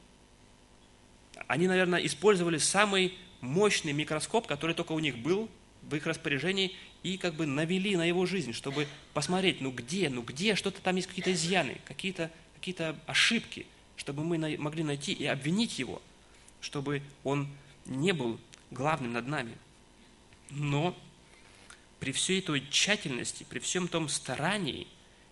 [1.46, 5.48] Они, наверное, использовали самый мощный микроскоп, который только у них был
[5.82, 10.22] в их распоряжении, и как бы навели на его жизнь, чтобы посмотреть, ну где, ну
[10.22, 13.66] где, что-то там есть какие-то изъяны, какие-то какие ошибки,
[13.96, 16.00] чтобы мы могли найти и обвинить его,
[16.64, 17.46] чтобы он
[17.84, 19.56] не был главным над нами.
[20.48, 20.96] Но
[22.00, 24.86] при всей той тщательности, при всем том старании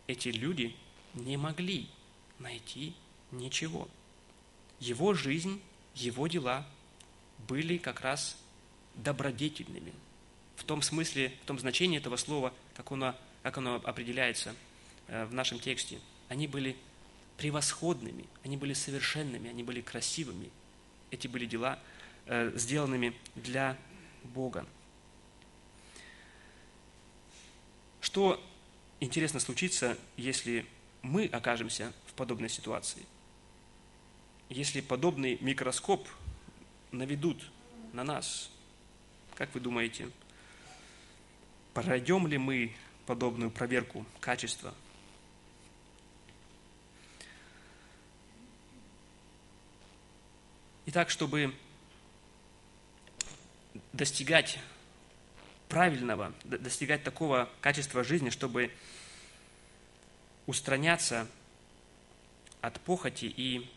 [0.06, 0.76] эти люди
[1.14, 1.88] не могли
[2.38, 2.94] найти
[3.30, 3.88] ничего.
[4.78, 5.60] Его жизнь,
[5.94, 6.66] его дела
[7.48, 8.36] были как раз
[8.94, 9.94] добродетельными.
[10.56, 14.54] В том смысле, в том значении этого слова, как оно, как оно определяется
[15.08, 15.98] э, в нашем тексте.
[16.28, 16.76] Они были
[17.38, 20.50] превосходными, они были совершенными, они были красивыми.
[21.12, 21.78] Эти были дела,
[22.24, 23.76] э, сделанными для
[24.24, 24.66] Бога.
[28.00, 28.42] Что
[28.98, 30.66] интересно случится, если
[31.02, 33.04] мы окажемся в подобной ситуации?
[34.48, 36.08] Если подобный микроскоп
[36.92, 37.46] наведут
[37.92, 38.50] на нас,
[39.34, 40.10] как вы думаете,
[41.74, 44.72] пройдем ли мы подобную проверку качества?
[50.84, 51.54] Итак, чтобы
[53.92, 54.58] достигать
[55.68, 58.72] правильного, достигать такого качества жизни, чтобы
[60.46, 61.28] устраняться
[62.60, 63.70] от похоти и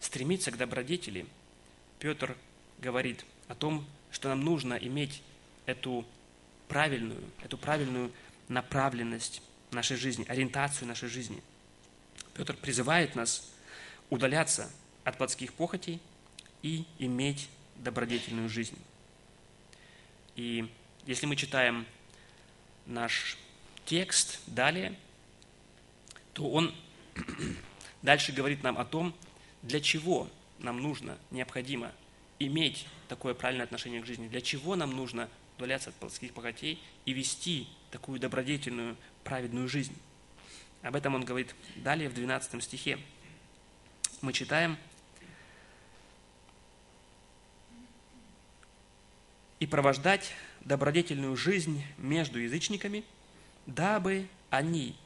[0.00, 1.26] стремиться к добродетели,
[1.98, 2.34] Петр
[2.78, 5.22] говорит о том, что нам нужно иметь
[5.66, 6.06] эту
[6.66, 8.10] правильную, эту правильную
[8.48, 11.42] направленность нашей жизни, ориентацию нашей жизни.
[12.32, 13.52] Петр призывает нас
[14.08, 14.70] удаляться
[15.04, 16.00] от плотских похотей
[16.62, 18.78] и иметь добродетельную жизнь.
[20.36, 20.68] И
[21.04, 21.84] если мы читаем
[22.86, 23.36] наш
[23.84, 24.96] текст далее,
[26.32, 26.74] то он
[28.02, 29.14] дальше говорит нам о том,
[29.62, 31.92] для чего нам нужно, необходимо
[32.38, 37.12] иметь такое правильное отношение к жизни, для чего нам нужно удаляться от плотских богатей и
[37.12, 39.94] вести такую добродетельную, праведную жизнь.
[40.82, 42.98] Об этом он говорит далее в 12 стихе.
[44.20, 44.76] Мы читаем–
[49.62, 53.04] и провождать добродетельную жизнь между язычниками,
[53.66, 54.96] дабы они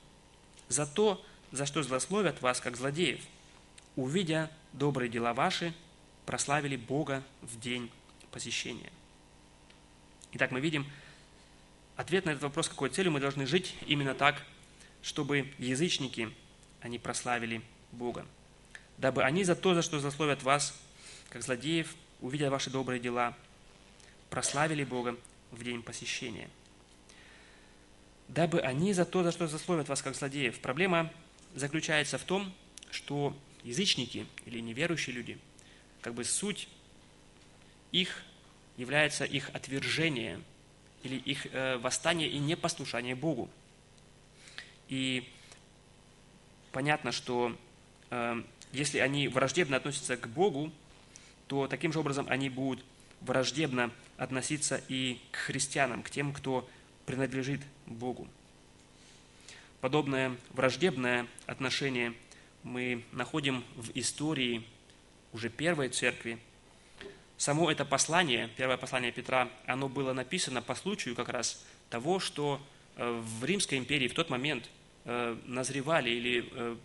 [0.70, 3.20] за то, за что злословят вас, как злодеев,
[3.96, 5.74] увидя добрые дела ваши,
[6.24, 7.90] прославили Бога в день
[8.32, 8.90] посещения.
[10.32, 10.86] Итак, мы видим
[11.96, 14.42] ответ на этот вопрос, какой целью мы должны жить именно так,
[15.02, 16.32] чтобы язычники,
[16.80, 17.60] они прославили
[17.92, 18.24] Бога.
[18.96, 20.74] Дабы они за то, за что злословят вас,
[21.28, 23.36] как злодеев, увидя ваши добрые дела,
[24.30, 25.16] прославили Бога
[25.50, 26.48] в день посещения.
[28.28, 30.58] Дабы они за то, за что засловят вас как злодеев.
[30.60, 31.12] Проблема
[31.54, 32.52] заключается в том,
[32.90, 35.38] что язычники или неверующие люди,
[36.00, 36.68] как бы суть
[37.92, 38.24] их
[38.76, 40.40] является их отвержение
[41.02, 43.48] или их э, восстание и непослушание Богу.
[44.88, 45.28] И
[46.72, 47.56] понятно, что
[48.10, 50.72] э, если они враждебно относятся к Богу,
[51.46, 52.84] то таким же образом они будут
[53.20, 56.68] враждебно относиться и к христианам, к тем, кто
[57.04, 58.28] принадлежит Богу.
[59.80, 62.14] Подобное враждебное отношение
[62.62, 64.64] мы находим в истории
[65.32, 66.38] уже первой церкви.
[67.36, 72.60] Само это послание, первое послание Петра, оно было написано по случаю как раз того, что
[72.96, 74.68] э, в Римской империи в тот момент
[75.04, 76.76] э, назревали или э,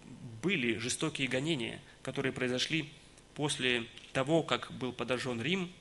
[0.43, 2.91] были жестокие гонения, которые произошли
[3.33, 5.71] после того, как был подожжен Рим,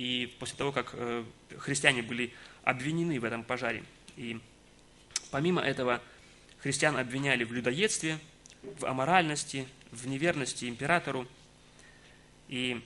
[0.00, 1.26] и после того, как э,
[1.58, 2.32] христиане были
[2.64, 3.84] обвинены в этом пожаре.
[4.16, 4.40] И
[5.30, 6.00] помимо этого,
[6.60, 8.18] христиан обвиняли в людоедстве,
[8.62, 11.28] в аморальности, в неверности императору.
[12.48, 12.80] И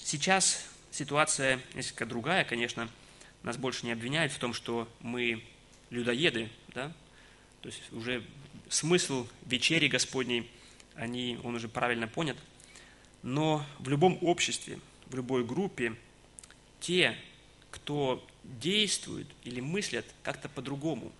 [0.00, 2.88] сейчас ситуация несколько другая, конечно.
[3.44, 5.40] Нас больше не обвиняют в том, что мы
[5.90, 6.92] людоеды, да?
[7.60, 8.24] То есть уже
[8.68, 10.50] смысл вечери Господней,
[10.96, 12.36] они, он уже правильно понят.
[13.22, 15.94] Но в любом обществе, в любой группе
[16.84, 17.16] те,
[17.70, 21.12] кто действуют или мыслят как-то по-другому,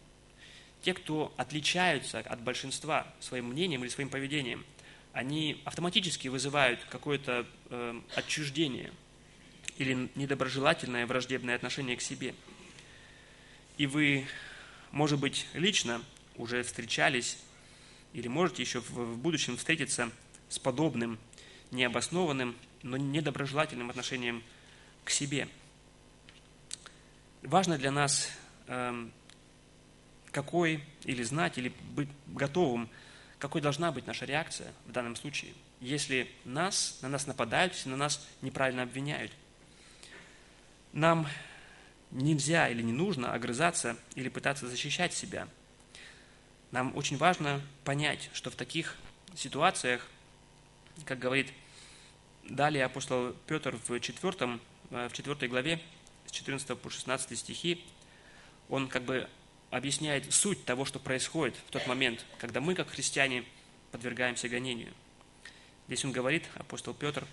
[0.82, 4.62] те, кто отличаются от большинства своим мнением или своим поведением,
[5.14, 8.92] они автоматически вызывают какое-то э, отчуждение.
[9.78, 12.34] или недоброжелательное враждебное отношение к себе.
[13.78, 14.26] И вы,
[14.92, 16.02] может быть, лично
[16.36, 17.38] уже встречались
[18.12, 20.10] или можете еще в будущем встретиться
[20.50, 21.18] с подобным
[21.70, 24.44] необоснованным, но недоброжелательным отношением
[25.04, 25.48] к себе.
[27.42, 28.28] Важно для нас
[28.68, 29.12] эм,
[30.32, 32.88] какой, или знать, или быть готовым,
[33.38, 37.96] какой должна быть наша реакция в данном случае, если нас, на нас нападают, если на
[37.96, 39.32] нас неправильно обвиняют.
[40.92, 41.26] Нам
[42.10, 45.48] нельзя или не нужно огрызаться или пытаться защищать себя.
[46.70, 48.96] Нам очень важно понять, что в таких
[49.36, 50.08] ситуациях,
[51.04, 51.52] как говорит
[52.48, 54.58] далее апостол Петр в 4, э,
[54.90, 55.80] в 4 главе,
[56.26, 57.84] с 14 по 16 стихи,
[58.68, 59.28] он как бы
[59.70, 63.44] объясняет суть того, что происходит в тот момент, когда мы, как христиане,
[63.90, 64.92] подвергаемся гонению.
[65.86, 67.26] Здесь он говорит, апостол Петр,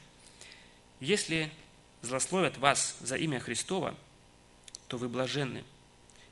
[0.99, 1.51] «Если
[2.01, 3.95] злословят вас за имя Христова,
[4.87, 5.63] то вы блаженны,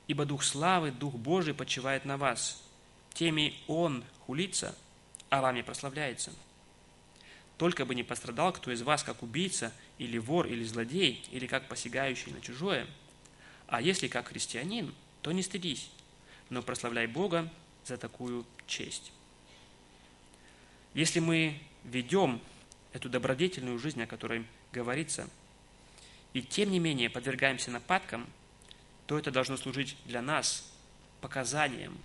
[0.06, 2.62] ибо Дух славы, Дух Божий почивает на вас.
[3.14, 4.76] Теми Он хулится,
[5.28, 6.32] а вами прославляется.
[7.60, 11.68] Только бы не пострадал кто из вас, как убийца, или вор, или злодей, или как
[11.68, 12.86] посягающий на чужое.
[13.66, 15.90] А если как христианин, то не стыдись,
[16.48, 17.52] но прославляй Бога
[17.84, 19.12] за такую честь.
[20.94, 22.40] Если мы ведем
[22.94, 25.28] эту добродетельную жизнь, о которой говорится,
[26.32, 28.26] и тем не менее подвергаемся нападкам,
[29.06, 30.64] то это должно служить для нас
[31.20, 31.98] показанием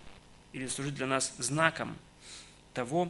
[0.51, 1.97] или служить для нас знаком
[2.73, 3.09] того,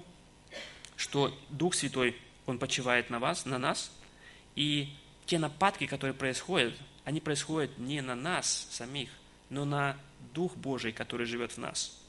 [0.96, 2.16] что Дух Святой,
[2.46, 3.92] Он почивает на вас, на нас,
[4.56, 4.94] и
[5.26, 6.74] те нападки, которые происходят,
[7.04, 9.10] они происходят не на нас самих,
[9.50, 9.98] но на
[10.34, 12.00] Дух Божий, который живет в нас.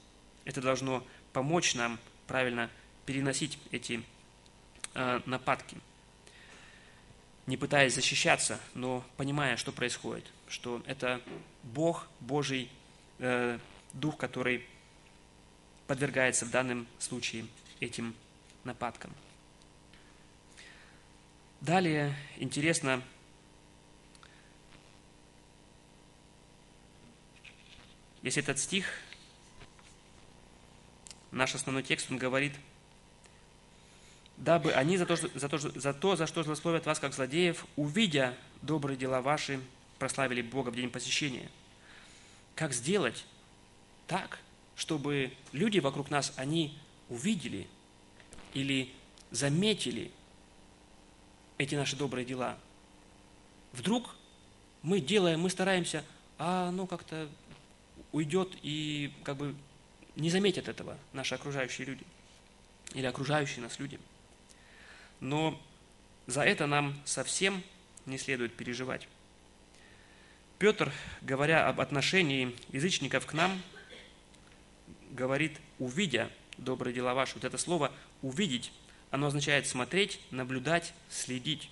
[0.45, 2.71] Это должно помочь нам правильно
[3.05, 4.03] переносить эти
[4.95, 5.77] э, нападки.
[7.47, 11.21] Не пытаясь защищаться, но понимая, что происходит, что это
[11.63, 12.71] Бог Божий,
[13.19, 13.59] э,
[13.93, 14.67] Дух, который
[15.87, 17.47] подвергается в данном случае
[17.81, 18.15] этим
[18.65, 19.13] нападкам.
[21.61, 23.03] Далее интересно
[28.27, 28.87] Если этот стих,
[31.31, 32.53] наш основной текст, он говорит,
[34.37, 38.37] дабы они за то, за, то, за то, за что злословят вас, как злодеев, увидя
[38.63, 39.61] добрые дела ваши,
[40.01, 41.49] прославили Бога в день посещения.
[42.57, 43.25] Как сделать
[44.09, 44.41] так,
[44.75, 46.77] чтобы люди вокруг нас, они
[47.09, 47.69] увидели
[48.55, 48.93] или
[49.31, 50.11] заметили
[51.59, 52.59] эти наши добрые дела?
[53.73, 54.15] Вдруг
[54.83, 56.05] мы делаем, мы стараемся,
[56.39, 57.29] а ну как-то
[58.13, 59.55] уйдет и как бы
[60.15, 62.05] не заметят этого наши окружающие люди
[62.95, 63.99] или окружающие нас люди.
[65.21, 65.61] Но
[66.27, 67.63] за это нам совсем
[68.07, 69.09] не следует переживать.
[70.59, 73.61] Петр, говоря об отношении язычников к нам,
[75.11, 77.35] говорит, увидя добрые дела ваши.
[77.35, 77.93] Вот это слово
[78.23, 78.73] «увидеть»,
[79.11, 81.71] оно означает смотреть, наблюдать, следить.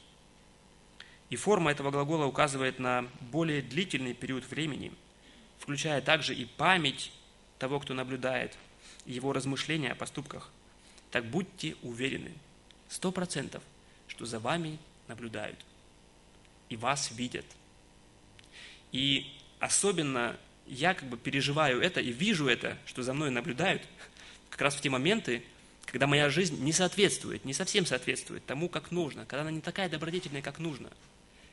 [1.31, 4.93] И форма этого глагола указывает на более длительный период времени–
[5.65, 7.11] включая также и память
[7.59, 8.55] того, кто наблюдает,
[9.07, 10.51] и его размышления о поступках.
[11.11, 12.33] Так будьте уверены,
[12.89, 13.63] сто процентов,
[14.07, 14.79] что за вами
[15.09, 15.59] наблюдают
[16.69, 17.47] и вас видят.
[18.93, 23.83] И особенно я как бы переживаю это и вижу это, что за мной наблюдают,
[24.51, 25.43] как раз в те моменты,
[25.95, 29.89] когда моя жизнь не соответствует, не совсем соответствует тому, как нужно, когда она не такая
[29.89, 30.91] добродетельная, как нужно.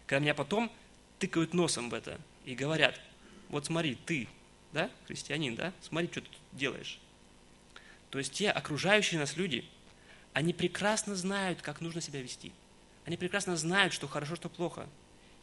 [0.07, 0.71] Когда меня потом
[1.19, 2.99] тыкают носом в это и говорят–
[3.51, 4.27] вот смотри, ты,
[4.71, 6.99] да, христианин, да, смотри, что ты тут делаешь.
[8.09, 9.63] То есть те окружающие нас люди,
[10.33, 12.51] они прекрасно знают, как нужно себя вести.
[13.05, 14.87] Они прекрасно знают, что хорошо, что плохо.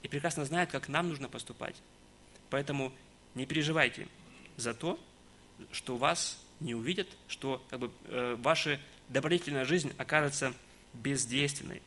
[0.03, 1.77] И прекрасно знают, как нам нужно поступать.
[2.51, 2.93] Поэтому
[3.35, 4.09] не переживайте
[4.57, 4.99] за то,
[5.71, 10.55] что вас не увидят, что как бы, э, ваша добродетельная жизнь окажется
[10.93, 11.83] бездейственной.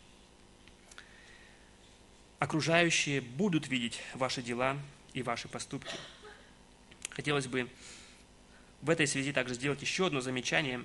[2.39, 4.77] Окружающие будут видеть ваши дела
[5.13, 5.93] и ваши поступки.
[7.11, 7.69] Хотелось бы
[8.81, 10.83] в этой связи также сделать еще одно замечание.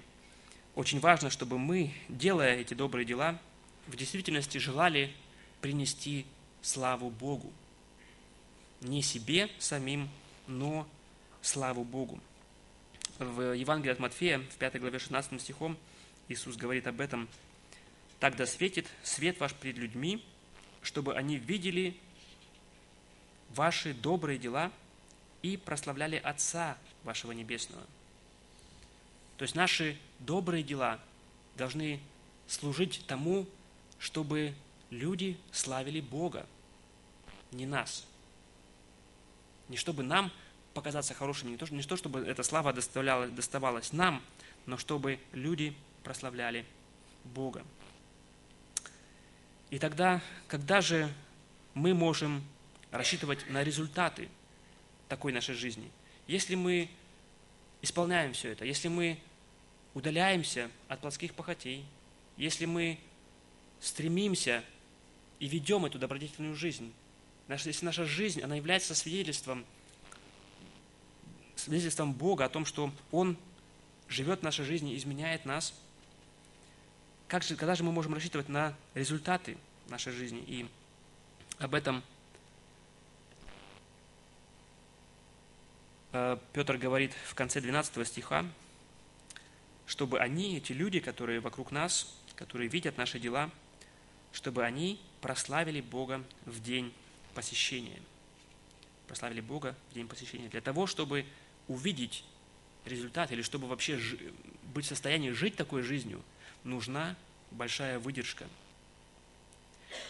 [0.74, 3.38] Очень важно, чтобы мы, делая эти добрые дела,
[3.86, 5.14] в действительности желали
[5.62, 6.26] принести
[6.60, 7.50] славу Богу.
[8.82, 10.10] Не себе самим,
[10.46, 10.86] но
[11.40, 12.20] славу Богу.
[13.18, 15.78] В Евангелии от Матфея, в 5 главе 16 стихом,
[16.28, 17.28] Иисус говорит об этом.
[18.20, 20.22] «Тогда светит свет ваш пред людьми,
[20.82, 21.96] чтобы они видели
[23.50, 24.70] ваши добрые дела
[25.40, 27.82] и прославляли Отца вашего Небесного.
[29.38, 31.00] То есть наши добрые дела
[31.56, 32.00] должны
[32.46, 33.46] служить тому,
[33.98, 34.54] чтобы
[34.90, 36.46] люди славили Бога.
[37.52, 38.06] не нас.
[39.68, 40.30] Не чтобы нам
[40.76, 44.22] показаться хорошими, не то, не то чтобы эта слава доставалась нам,
[44.66, 45.74] но чтобы люди
[46.04, 46.64] прославляли
[47.24, 47.64] Бога.
[49.70, 51.12] И тогда, когда же
[51.74, 52.44] мы можем
[52.90, 54.28] рассчитывать на результаты
[55.08, 55.90] такой нашей жизни?
[56.26, 56.90] Если мы
[57.82, 59.18] исполняем все это, если мы
[59.94, 61.86] удаляемся от плотских похотей,
[62.36, 62.98] если мы
[63.80, 64.62] стремимся
[65.38, 66.92] и ведем эту добродетельную жизнь,
[67.48, 69.64] если наша жизнь, она является свидетельством,
[71.66, 73.36] свидетельством Бога о том, что Он
[74.08, 75.74] живет в нашей жизни, изменяет нас,
[77.26, 79.58] как же, когда же мы можем рассчитывать на результаты
[79.88, 80.44] нашей жизни?
[80.46, 80.68] И
[81.58, 82.04] об этом
[86.12, 88.46] э, Петр говорит в конце 12 стиха,
[89.86, 93.50] чтобы они, эти люди, которые вокруг нас, которые видят наши дела,
[94.32, 96.94] чтобы они прославили Бога в день
[97.34, 98.00] посещения.
[99.08, 100.48] Прославили Бога в день посещения.
[100.48, 101.26] Для того, чтобы
[101.68, 102.24] увидеть
[102.84, 104.00] результат, или чтобы вообще
[104.74, 106.22] быть в состоянии жить такой жизнью,
[106.64, 107.16] нужна
[107.50, 108.46] большая выдержка.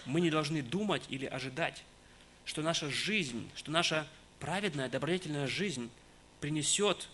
[0.04, 1.84] Мы не должны думать или ожидать,
[2.44, 4.06] что наша жизнь, что наша
[4.40, 5.90] праведная, добродетельная жизнь
[6.40, 7.08] принесет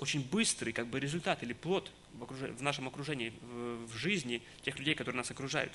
[0.00, 2.38] очень быстрый как бы, результат или плод в, окруж...
[2.38, 5.72] в нашем окружении, в, в жизни тех людей, которые нас окружают.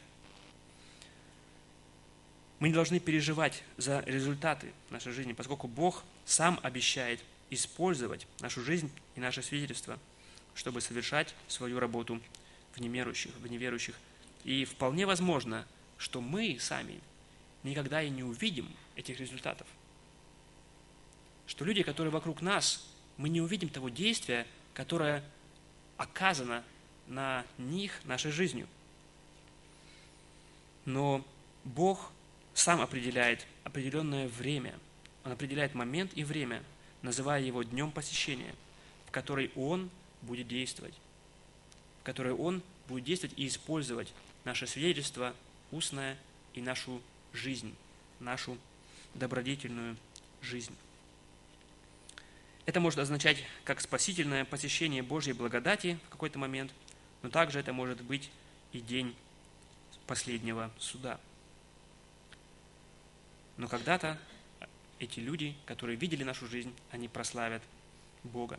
[2.59, 8.91] Мы не должны переживать за результаты нашей жизни, поскольку Бог сам обещает использовать нашу жизнь
[9.15, 9.97] и наше свидетельство,
[10.55, 12.21] чтобы совершать свою работу
[12.73, 13.95] в неверующих, в неверующих.
[14.43, 15.65] И вполне возможно,
[15.97, 16.99] что мы сами
[17.63, 19.67] никогда и не увидим этих результатов.
[21.47, 22.85] Что люди, которые вокруг нас,
[23.17, 25.23] мы не увидим того действия, которое
[25.97, 26.63] оказано
[27.07, 28.67] на них нашей жизнью.
[30.85, 31.25] Но
[31.63, 32.11] Бог
[32.59, 34.73] сам определяет определенное время.
[35.23, 36.63] Он определяет момент и время,
[37.01, 38.53] называя его днем посещения,
[39.07, 39.89] в который Он
[40.21, 40.93] будет действовать
[41.99, 44.13] в которой Он будет действовать и использовать
[44.45, 45.35] наше свидетельство
[45.71, 46.17] устное
[46.53, 47.01] и нашу
[47.33, 47.75] жизнь,
[48.19, 48.57] нашу
[49.13, 49.97] добродетельную
[50.41, 50.75] жизнь.
[52.65, 56.71] Это может означать как спасительное посещение Божьей благодати в какой-то момент,
[57.21, 58.29] но также это может быть
[58.71, 59.15] и день
[60.05, 61.19] последнего суда.
[63.59, 64.17] Но когда-то
[64.99, 67.61] эти люди, которые видели нашу жизнь, они прославят
[68.23, 68.57] Бога.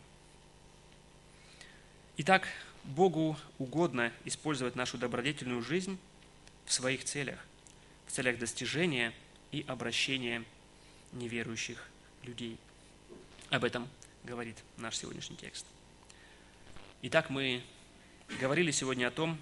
[2.18, 2.46] Итак,
[2.84, 5.98] Богу угодно использовать нашу добродетельную жизнь
[6.66, 7.38] в своих целях,
[8.08, 9.14] в целях достижения
[9.52, 10.44] и обращения
[11.12, 11.88] неверующих
[12.22, 12.58] людей.
[13.48, 13.88] Об этом
[14.24, 15.64] говорит наш сегодняшний текст.
[17.00, 17.62] Итак, мы
[18.38, 19.40] говорили сегодня о том,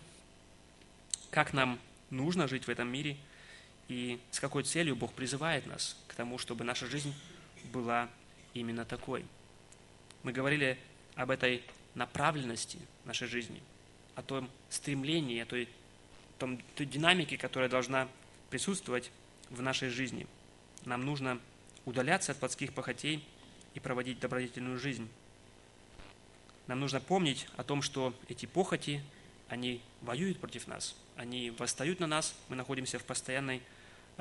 [1.33, 1.81] как нам
[2.11, 3.17] нужно жить в этом мире
[3.89, 7.15] и с какой целью Бог призывает нас к тому, чтобы наша жизнь
[7.73, 8.09] была
[8.55, 9.25] именно такой.
[10.23, 10.79] Мы говорили
[11.15, 11.63] об этой
[11.95, 13.63] направленности нашей жизни,
[14.15, 15.69] о том стремлении, о той,
[16.39, 18.09] том, той динамике, которая должна
[18.51, 19.11] присутствовать
[19.51, 20.27] в нашей жизни.
[20.85, 21.41] Нам нужно
[21.87, 23.25] удаляться от плотских похотей
[23.75, 25.09] и проводить добродетельную жизнь.
[26.67, 29.03] Нам нужно помнить о том, что эти похоти,
[29.49, 33.63] они воюют против нас, они восстают на нас, мы находимся в постоянной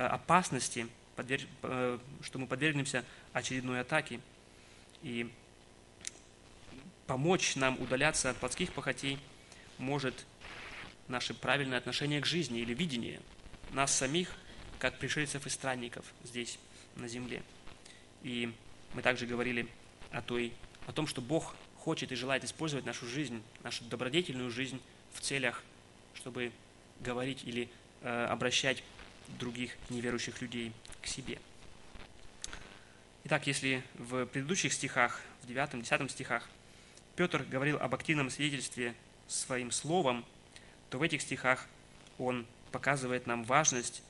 [0.06, 0.88] опасности,
[1.18, 4.20] э, что мы подвергнемся очередной атаке.
[5.04, 5.32] И
[7.08, 9.20] помочь нам удаляться от плотских похотей
[9.78, 10.26] может
[11.08, 13.22] наше правильное отношение к жизни или видение
[13.72, 14.32] нас самих,
[14.80, 16.60] как пришельцев и странников здесь,
[16.96, 17.44] на земле.
[18.24, 18.54] И
[18.94, 19.68] мы также говорили
[20.12, 20.54] о, той,
[20.88, 24.82] о том, что Бог хочет и желает использовать нашу жизнь, нашу добродетельную жизнь
[25.14, 25.64] в целях,
[26.14, 26.52] чтобы
[27.00, 27.70] говорить или
[28.02, 28.84] э, обращать
[29.40, 30.72] других неверующих людей
[31.02, 31.40] к себе.
[33.26, 36.50] Итак, если в предыдущих стихах, в 9-10 стихах,
[37.16, 38.96] Петр говорил об активном свидетельстве
[39.28, 40.26] своим словом,
[40.90, 41.68] то в этих стихах
[42.18, 44.02] он показывает нам важность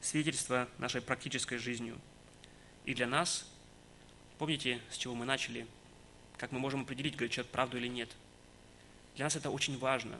[0.00, 1.98] свидетельства нашей практической жизнью.
[2.84, 3.48] И для нас,
[4.38, 5.66] помните, с чего мы начали,
[6.36, 8.10] как мы можем определить, говорит человек правду или нет.
[9.16, 10.18] Для нас это очень важно,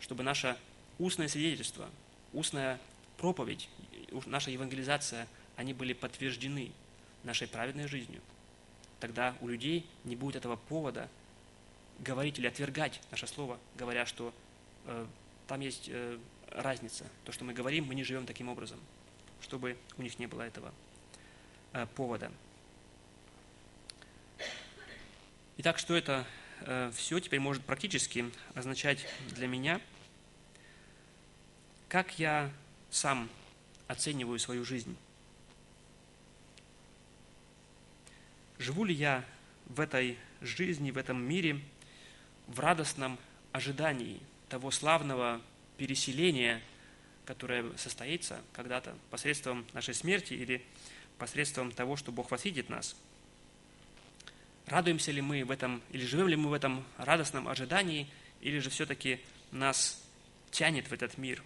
[0.00, 0.56] чтобы наше
[0.98, 1.88] устное свидетельство,
[2.32, 2.80] устная
[3.18, 3.68] проповедь,
[4.26, 6.72] наша евангелизация, они были подтверждены
[7.24, 8.20] нашей праведной жизнью.
[9.00, 11.08] Тогда у людей не будет этого повода–
[12.02, 14.34] говорить или отвергать наше слово, говоря, что
[14.86, 15.06] э,
[15.46, 16.18] там есть э,
[16.50, 17.06] разница.
[17.24, 18.78] То, что мы говорим, мы не живем таким образом,
[19.40, 20.72] чтобы у них не было этого
[21.72, 22.30] э, повода.
[25.58, 26.26] Итак, что это
[26.60, 29.80] э, все теперь может практически означать для меня?
[31.88, 32.50] Как я
[32.90, 33.28] сам
[33.92, 34.96] оцениваю свою жизнь?
[38.58, 39.24] Живу ли я
[39.66, 41.60] в этой жизни, в этом мире
[42.46, 43.18] в радостном
[43.52, 45.40] ожидании того славного
[45.76, 46.60] переселения,
[47.24, 50.64] которое состоится когда-то посредством нашей смерти или
[51.18, 52.96] посредством того, что Бог восхитит нас.
[54.66, 58.08] Радуемся ли мы в этом, или живем ли мы в этом радостном ожидании,
[58.40, 59.20] или же все-таки
[59.50, 60.02] нас
[60.50, 61.42] тянет в этот мир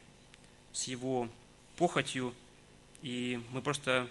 [0.73, 1.29] с его
[1.77, 2.35] похотью,
[3.03, 4.09] и мы просто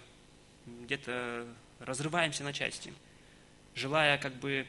[0.66, 1.46] где-то
[1.80, 2.92] разрываемся на части,
[3.74, 4.66] желая как бы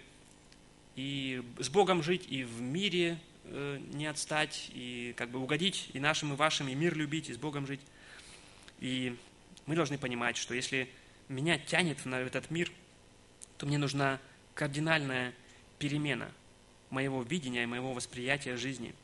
[0.95, 5.99] и с Богом жить, и в мире э, не отстать, и как бы угодить и
[5.99, 7.81] нашим, и вашим, и мир любить, и с Богом жить.
[8.79, 9.15] И
[9.65, 10.89] мы должны понимать, что если
[11.29, 12.71] меня тянет на этот мир,
[13.57, 14.19] то мне нужна
[14.55, 15.33] кардинальная
[15.77, 16.31] перемена
[16.89, 18.95] моего видения и моего восприятия жизни.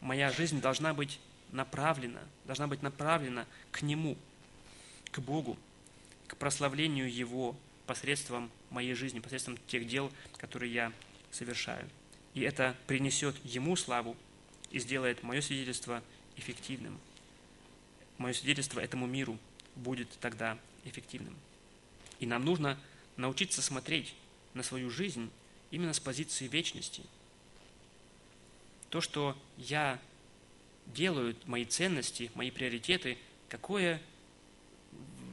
[0.00, 1.18] Моя жизнь должна быть
[1.52, 4.16] направлена, должна быть направлена к Нему,
[5.10, 5.56] к Богу,
[6.26, 10.92] к прославлению Его посредством моей жизни, посредством тех дел, которые я
[11.30, 11.88] совершаю.
[12.34, 14.16] И это принесет Ему славу
[14.70, 16.02] и сделает мое свидетельство
[16.36, 16.98] эффективным.
[18.18, 19.38] Мое свидетельство этому миру
[19.76, 21.36] будет тогда эффективным.
[22.20, 22.78] И нам нужно
[23.16, 24.14] научиться смотреть
[24.54, 25.30] на свою жизнь
[25.70, 27.02] именно с позиции вечности.
[28.90, 29.98] То, что я
[30.86, 33.18] делаю, мои ценности, мои приоритеты,
[33.48, 34.00] какое,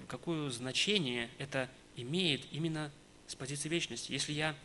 [0.07, 2.91] какое значение это имеет именно
[3.27, 4.11] с позиции вечности.
[4.11, 4.55] Если я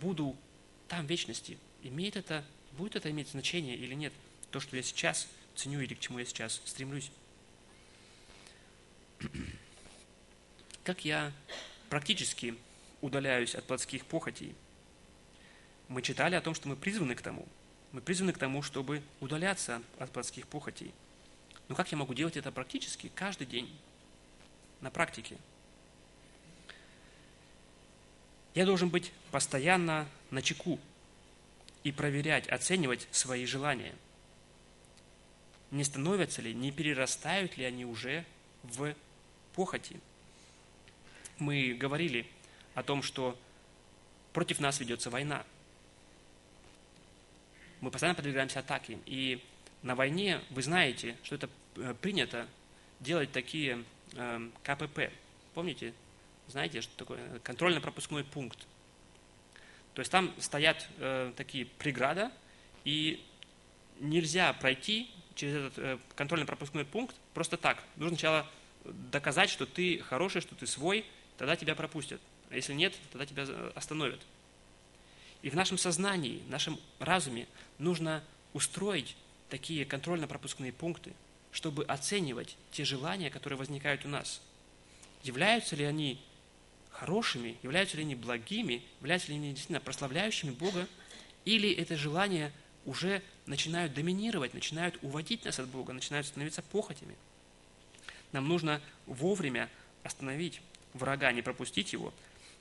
[0.00, 0.36] буду
[0.88, 4.12] там в вечности, имеет это, будет это иметь значение или нет?
[4.50, 7.10] То, что я сейчас ценю или к чему я сейчас стремлюсь.
[10.84, 11.32] Как я
[11.88, 12.54] практически
[13.00, 14.54] удаляюсь от плотских похотей.
[15.88, 17.46] Мы читали о том, что мы призваны к тому.
[17.92, 20.92] Мы призваны к тому, чтобы удаляться от плотских похотей.
[21.68, 23.70] Но как я могу делать это практически каждый день,
[24.80, 25.36] на практике?
[28.54, 30.78] Я должен быть постоянно на чеку
[31.84, 33.94] и проверять, оценивать свои желания.
[35.70, 38.24] Не становятся ли, не перерастают ли они уже
[38.64, 38.94] в
[39.54, 40.00] похоти.
[41.38, 42.26] Мы говорили
[42.74, 43.38] о том, что
[44.32, 45.44] против нас ведется война.
[47.80, 48.98] Мы постоянно подвергаемся атаке.
[49.06, 49.42] И
[49.82, 52.46] на войне вы знаете, что это э, принято
[53.00, 55.10] делать такие э, КПП.
[55.54, 55.94] Помните?
[56.48, 57.38] Знаете, что такое?
[57.40, 58.66] Контрольно-пропускной пункт.
[59.94, 62.30] То есть там стоят э, такие преграда,
[62.84, 63.24] и
[63.98, 67.82] нельзя пройти через этот э, контрольно-пропускной пункт просто так.
[67.96, 68.46] Нужно сначала
[68.84, 71.04] доказать, что ты хороший, что ты свой,
[71.38, 72.20] тогда тебя пропустят.
[72.50, 74.20] А если нет, тогда тебя остановят.
[75.42, 77.46] И в нашем сознании, в нашем разуме
[77.78, 78.22] нужно
[78.52, 79.16] устроить
[79.48, 81.12] такие контрольно-пропускные пункты,
[81.52, 84.40] чтобы оценивать те желания, которые возникают у нас.
[85.22, 86.20] Являются ли они
[86.90, 90.86] хорошими, являются ли они благими, являются ли они действительно прославляющими Бога,
[91.44, 92.52] или это желания
[92.84, 97.16] уже начинают доминировать, начинают уводить нас от Бога, начинают становиться похотями.
[98.32, 99.68] Нам нужно вовремя
[100.02, 100.60] остановить
[100.94, 102.12] врага, не пропустить его,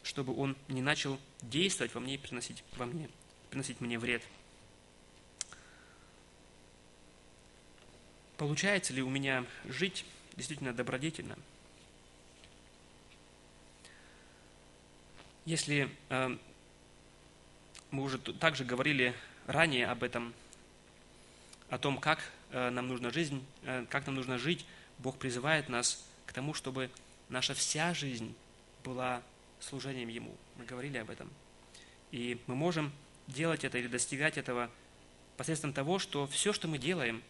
[0.03, 3.09] чтобы он не начал действовать во мне и приносить, во мне,
[3.49, 4.23] приносить мне вред.
[8.37, 10.05] Получается ли у меня жить
[10.37, 11.37] действительно добродетельно?
[15.45, 16.37] Если э,
[17.91, 19.13] мы уже также говорили
[19.47, 20.33] ранее об этом,
[21.69, 22.19] о том, как
[22.51, 24.65] э, нам нужно жизнь, э, как нам нужно жить,
[24.99, 26.89] Бог призывает нас к тому, чтобы
[27.29, 28.35] наша вся жизнь
[28.83, 29.21] была
[29.60, 30.36] служением Ему.
[30.57, 31.30] Мы говорили об этом.
[32.12, 32.91] И мы можем
[33.28, 34.70] делать это или достигать этого
[35.38, 37.22] посредством того, что все, что мы делаем,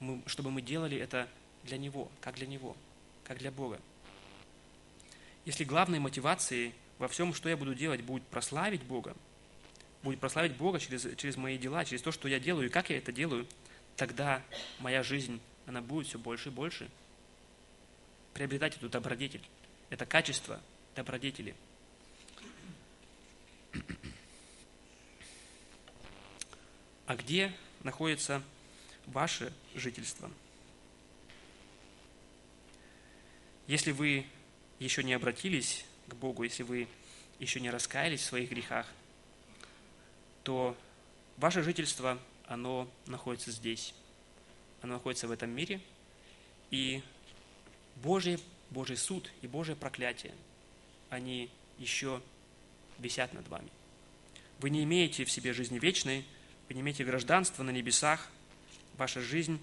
[0.00, 1.28] мы, чтобы мы делали это
[1.64, 2.76] для Него, как для Него,
[3.24, 3.80] как для Бога.
[5.44, 9.16] Если главной мотивацией во всем, что я буду делать, будет прославить Бога,
[10.02, 12.98] будет прославить Бога через, через мои дела, через то, что я делаю и как я
[12.98, 13.46] это делаю,
[13.96, 14.42] тогда
[14.78, 16.88] моя жизнь, она будет все больше и больше
[18.34, 19.42] приобретать эту добродетель,
[19.90, 20.60] это качество–
[20.94, 21.54] добродетели.
[27.06, 28.42] А где находится
[29.06, 30.30] ваше жительство?
[33.66, 34.26] Если вы
[34.78, 36.88] еще не обратились к Богу, если вы
[37.38, 38.86] еще не раскаялись в своих грехах,
[40.42, 40.76] то
[41.36, 43.94] ваше жительство, оно находится здесь.
[44.80, 45.80] Оно находится в этом мире.
[46.70, 47.02] И
[47.96, 48.38] Божий,
[48.70, 50.34] Божий суд и Божье проклятие–
[51.12, 52.22] они еще
[52.98, 53.68] висят над вами.
[54.60, 56.24] Вы не имеете в себе жизни вечной,
[56.68, 58.30] вы не имеете гражданства на небесах,
[58.96, 59.60] ваша жизнь,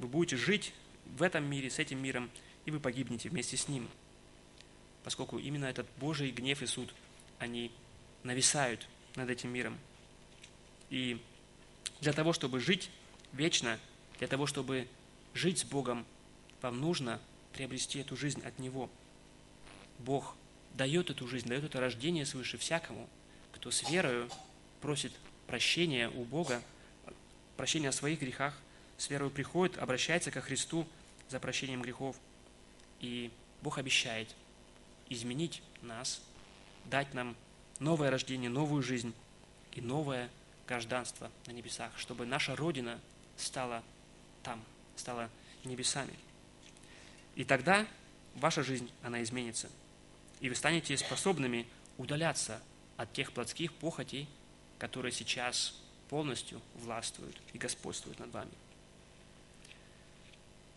[0.00, 0.72] вы будете жить
[1.04, 2.30] в этом мире, с этим миром,
[2.64, 3.88] и вы погибнете вместе с ним.
[5.04, 6.92] поскольку именно этот Божий гнев и суд,
[7.38, 7.70] они
[8.24, 9.78] нависают над этим миром.
[10.90, 11.22] И
[12.00, 12.90] для того, чтобы жить
[13.32, 13.78] вечно,
[14.18, 14.88] для того, чтобы
[15.32, 16.04] жить с Богом,
[16.60, 17.20] вам нужно
[17.52, 18.90] приобрести эту жизнь от Него.
[20.00, 20.34] Бог
[20.76, 23.08] дает эту жизнь, дает это рождение свыше всякому,
[23.52, 24.28] кто с верою
[24.80, 25.12] просит
[25.46, 26.62] прощения у Бога,
[27.56, 28.54] прощения о своих грехах,
[28.98, 30.86] с верою приходит, обращается ко Христу
[31.28, 32.16] за прощением грехов.
[33.00, 33.30] И
[33.62, 34.34] Бог обещает
[35.08, 36.20] изменить нас,
[36.84, 37.36] дать нам
[37.78, 39.14] новое рождение, новую жизнь
[39.72, 40.30] и новое
[40.66, 43.00] гражданство на небесах, чтобы наша Родина
[43.36, 43.82] стала
[44.42, 44.62] там,
[44.96, 45.30] стала
[45.64, 46.14] небесами.
[47.34, 47.86] И тогда
[48.34, 49.68] ваша жизнь, она изменится.
[50.40, 51.66] И вы станете способными
[51.98, 52.60] удаляться
[52.96, 54.28] от тех плотских похотей,
[54.78, 58.50] которые сейчас полностью властвуют и господствуют над вами.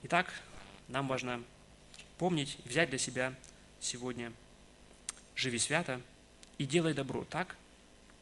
[0.03, 0.33] Итак,
[0.87, 1.43] нам важно
[2.17, 3.33] помнить, взять для себя
[3.79, 4.31] сегодня
[5.35, 6.01] «Живи свято
[6.57, 7.55] и делай добро так,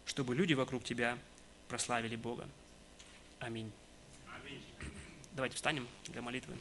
[0.05, 1.17] чтобы люди вокруг тебя
[1.67, 2.47] прославили Бога».
[3.39, 3.71] Аминь.
[4.27, 4.63] Аминь.
[5.33, 6.55] Давайте встанем для молитвы.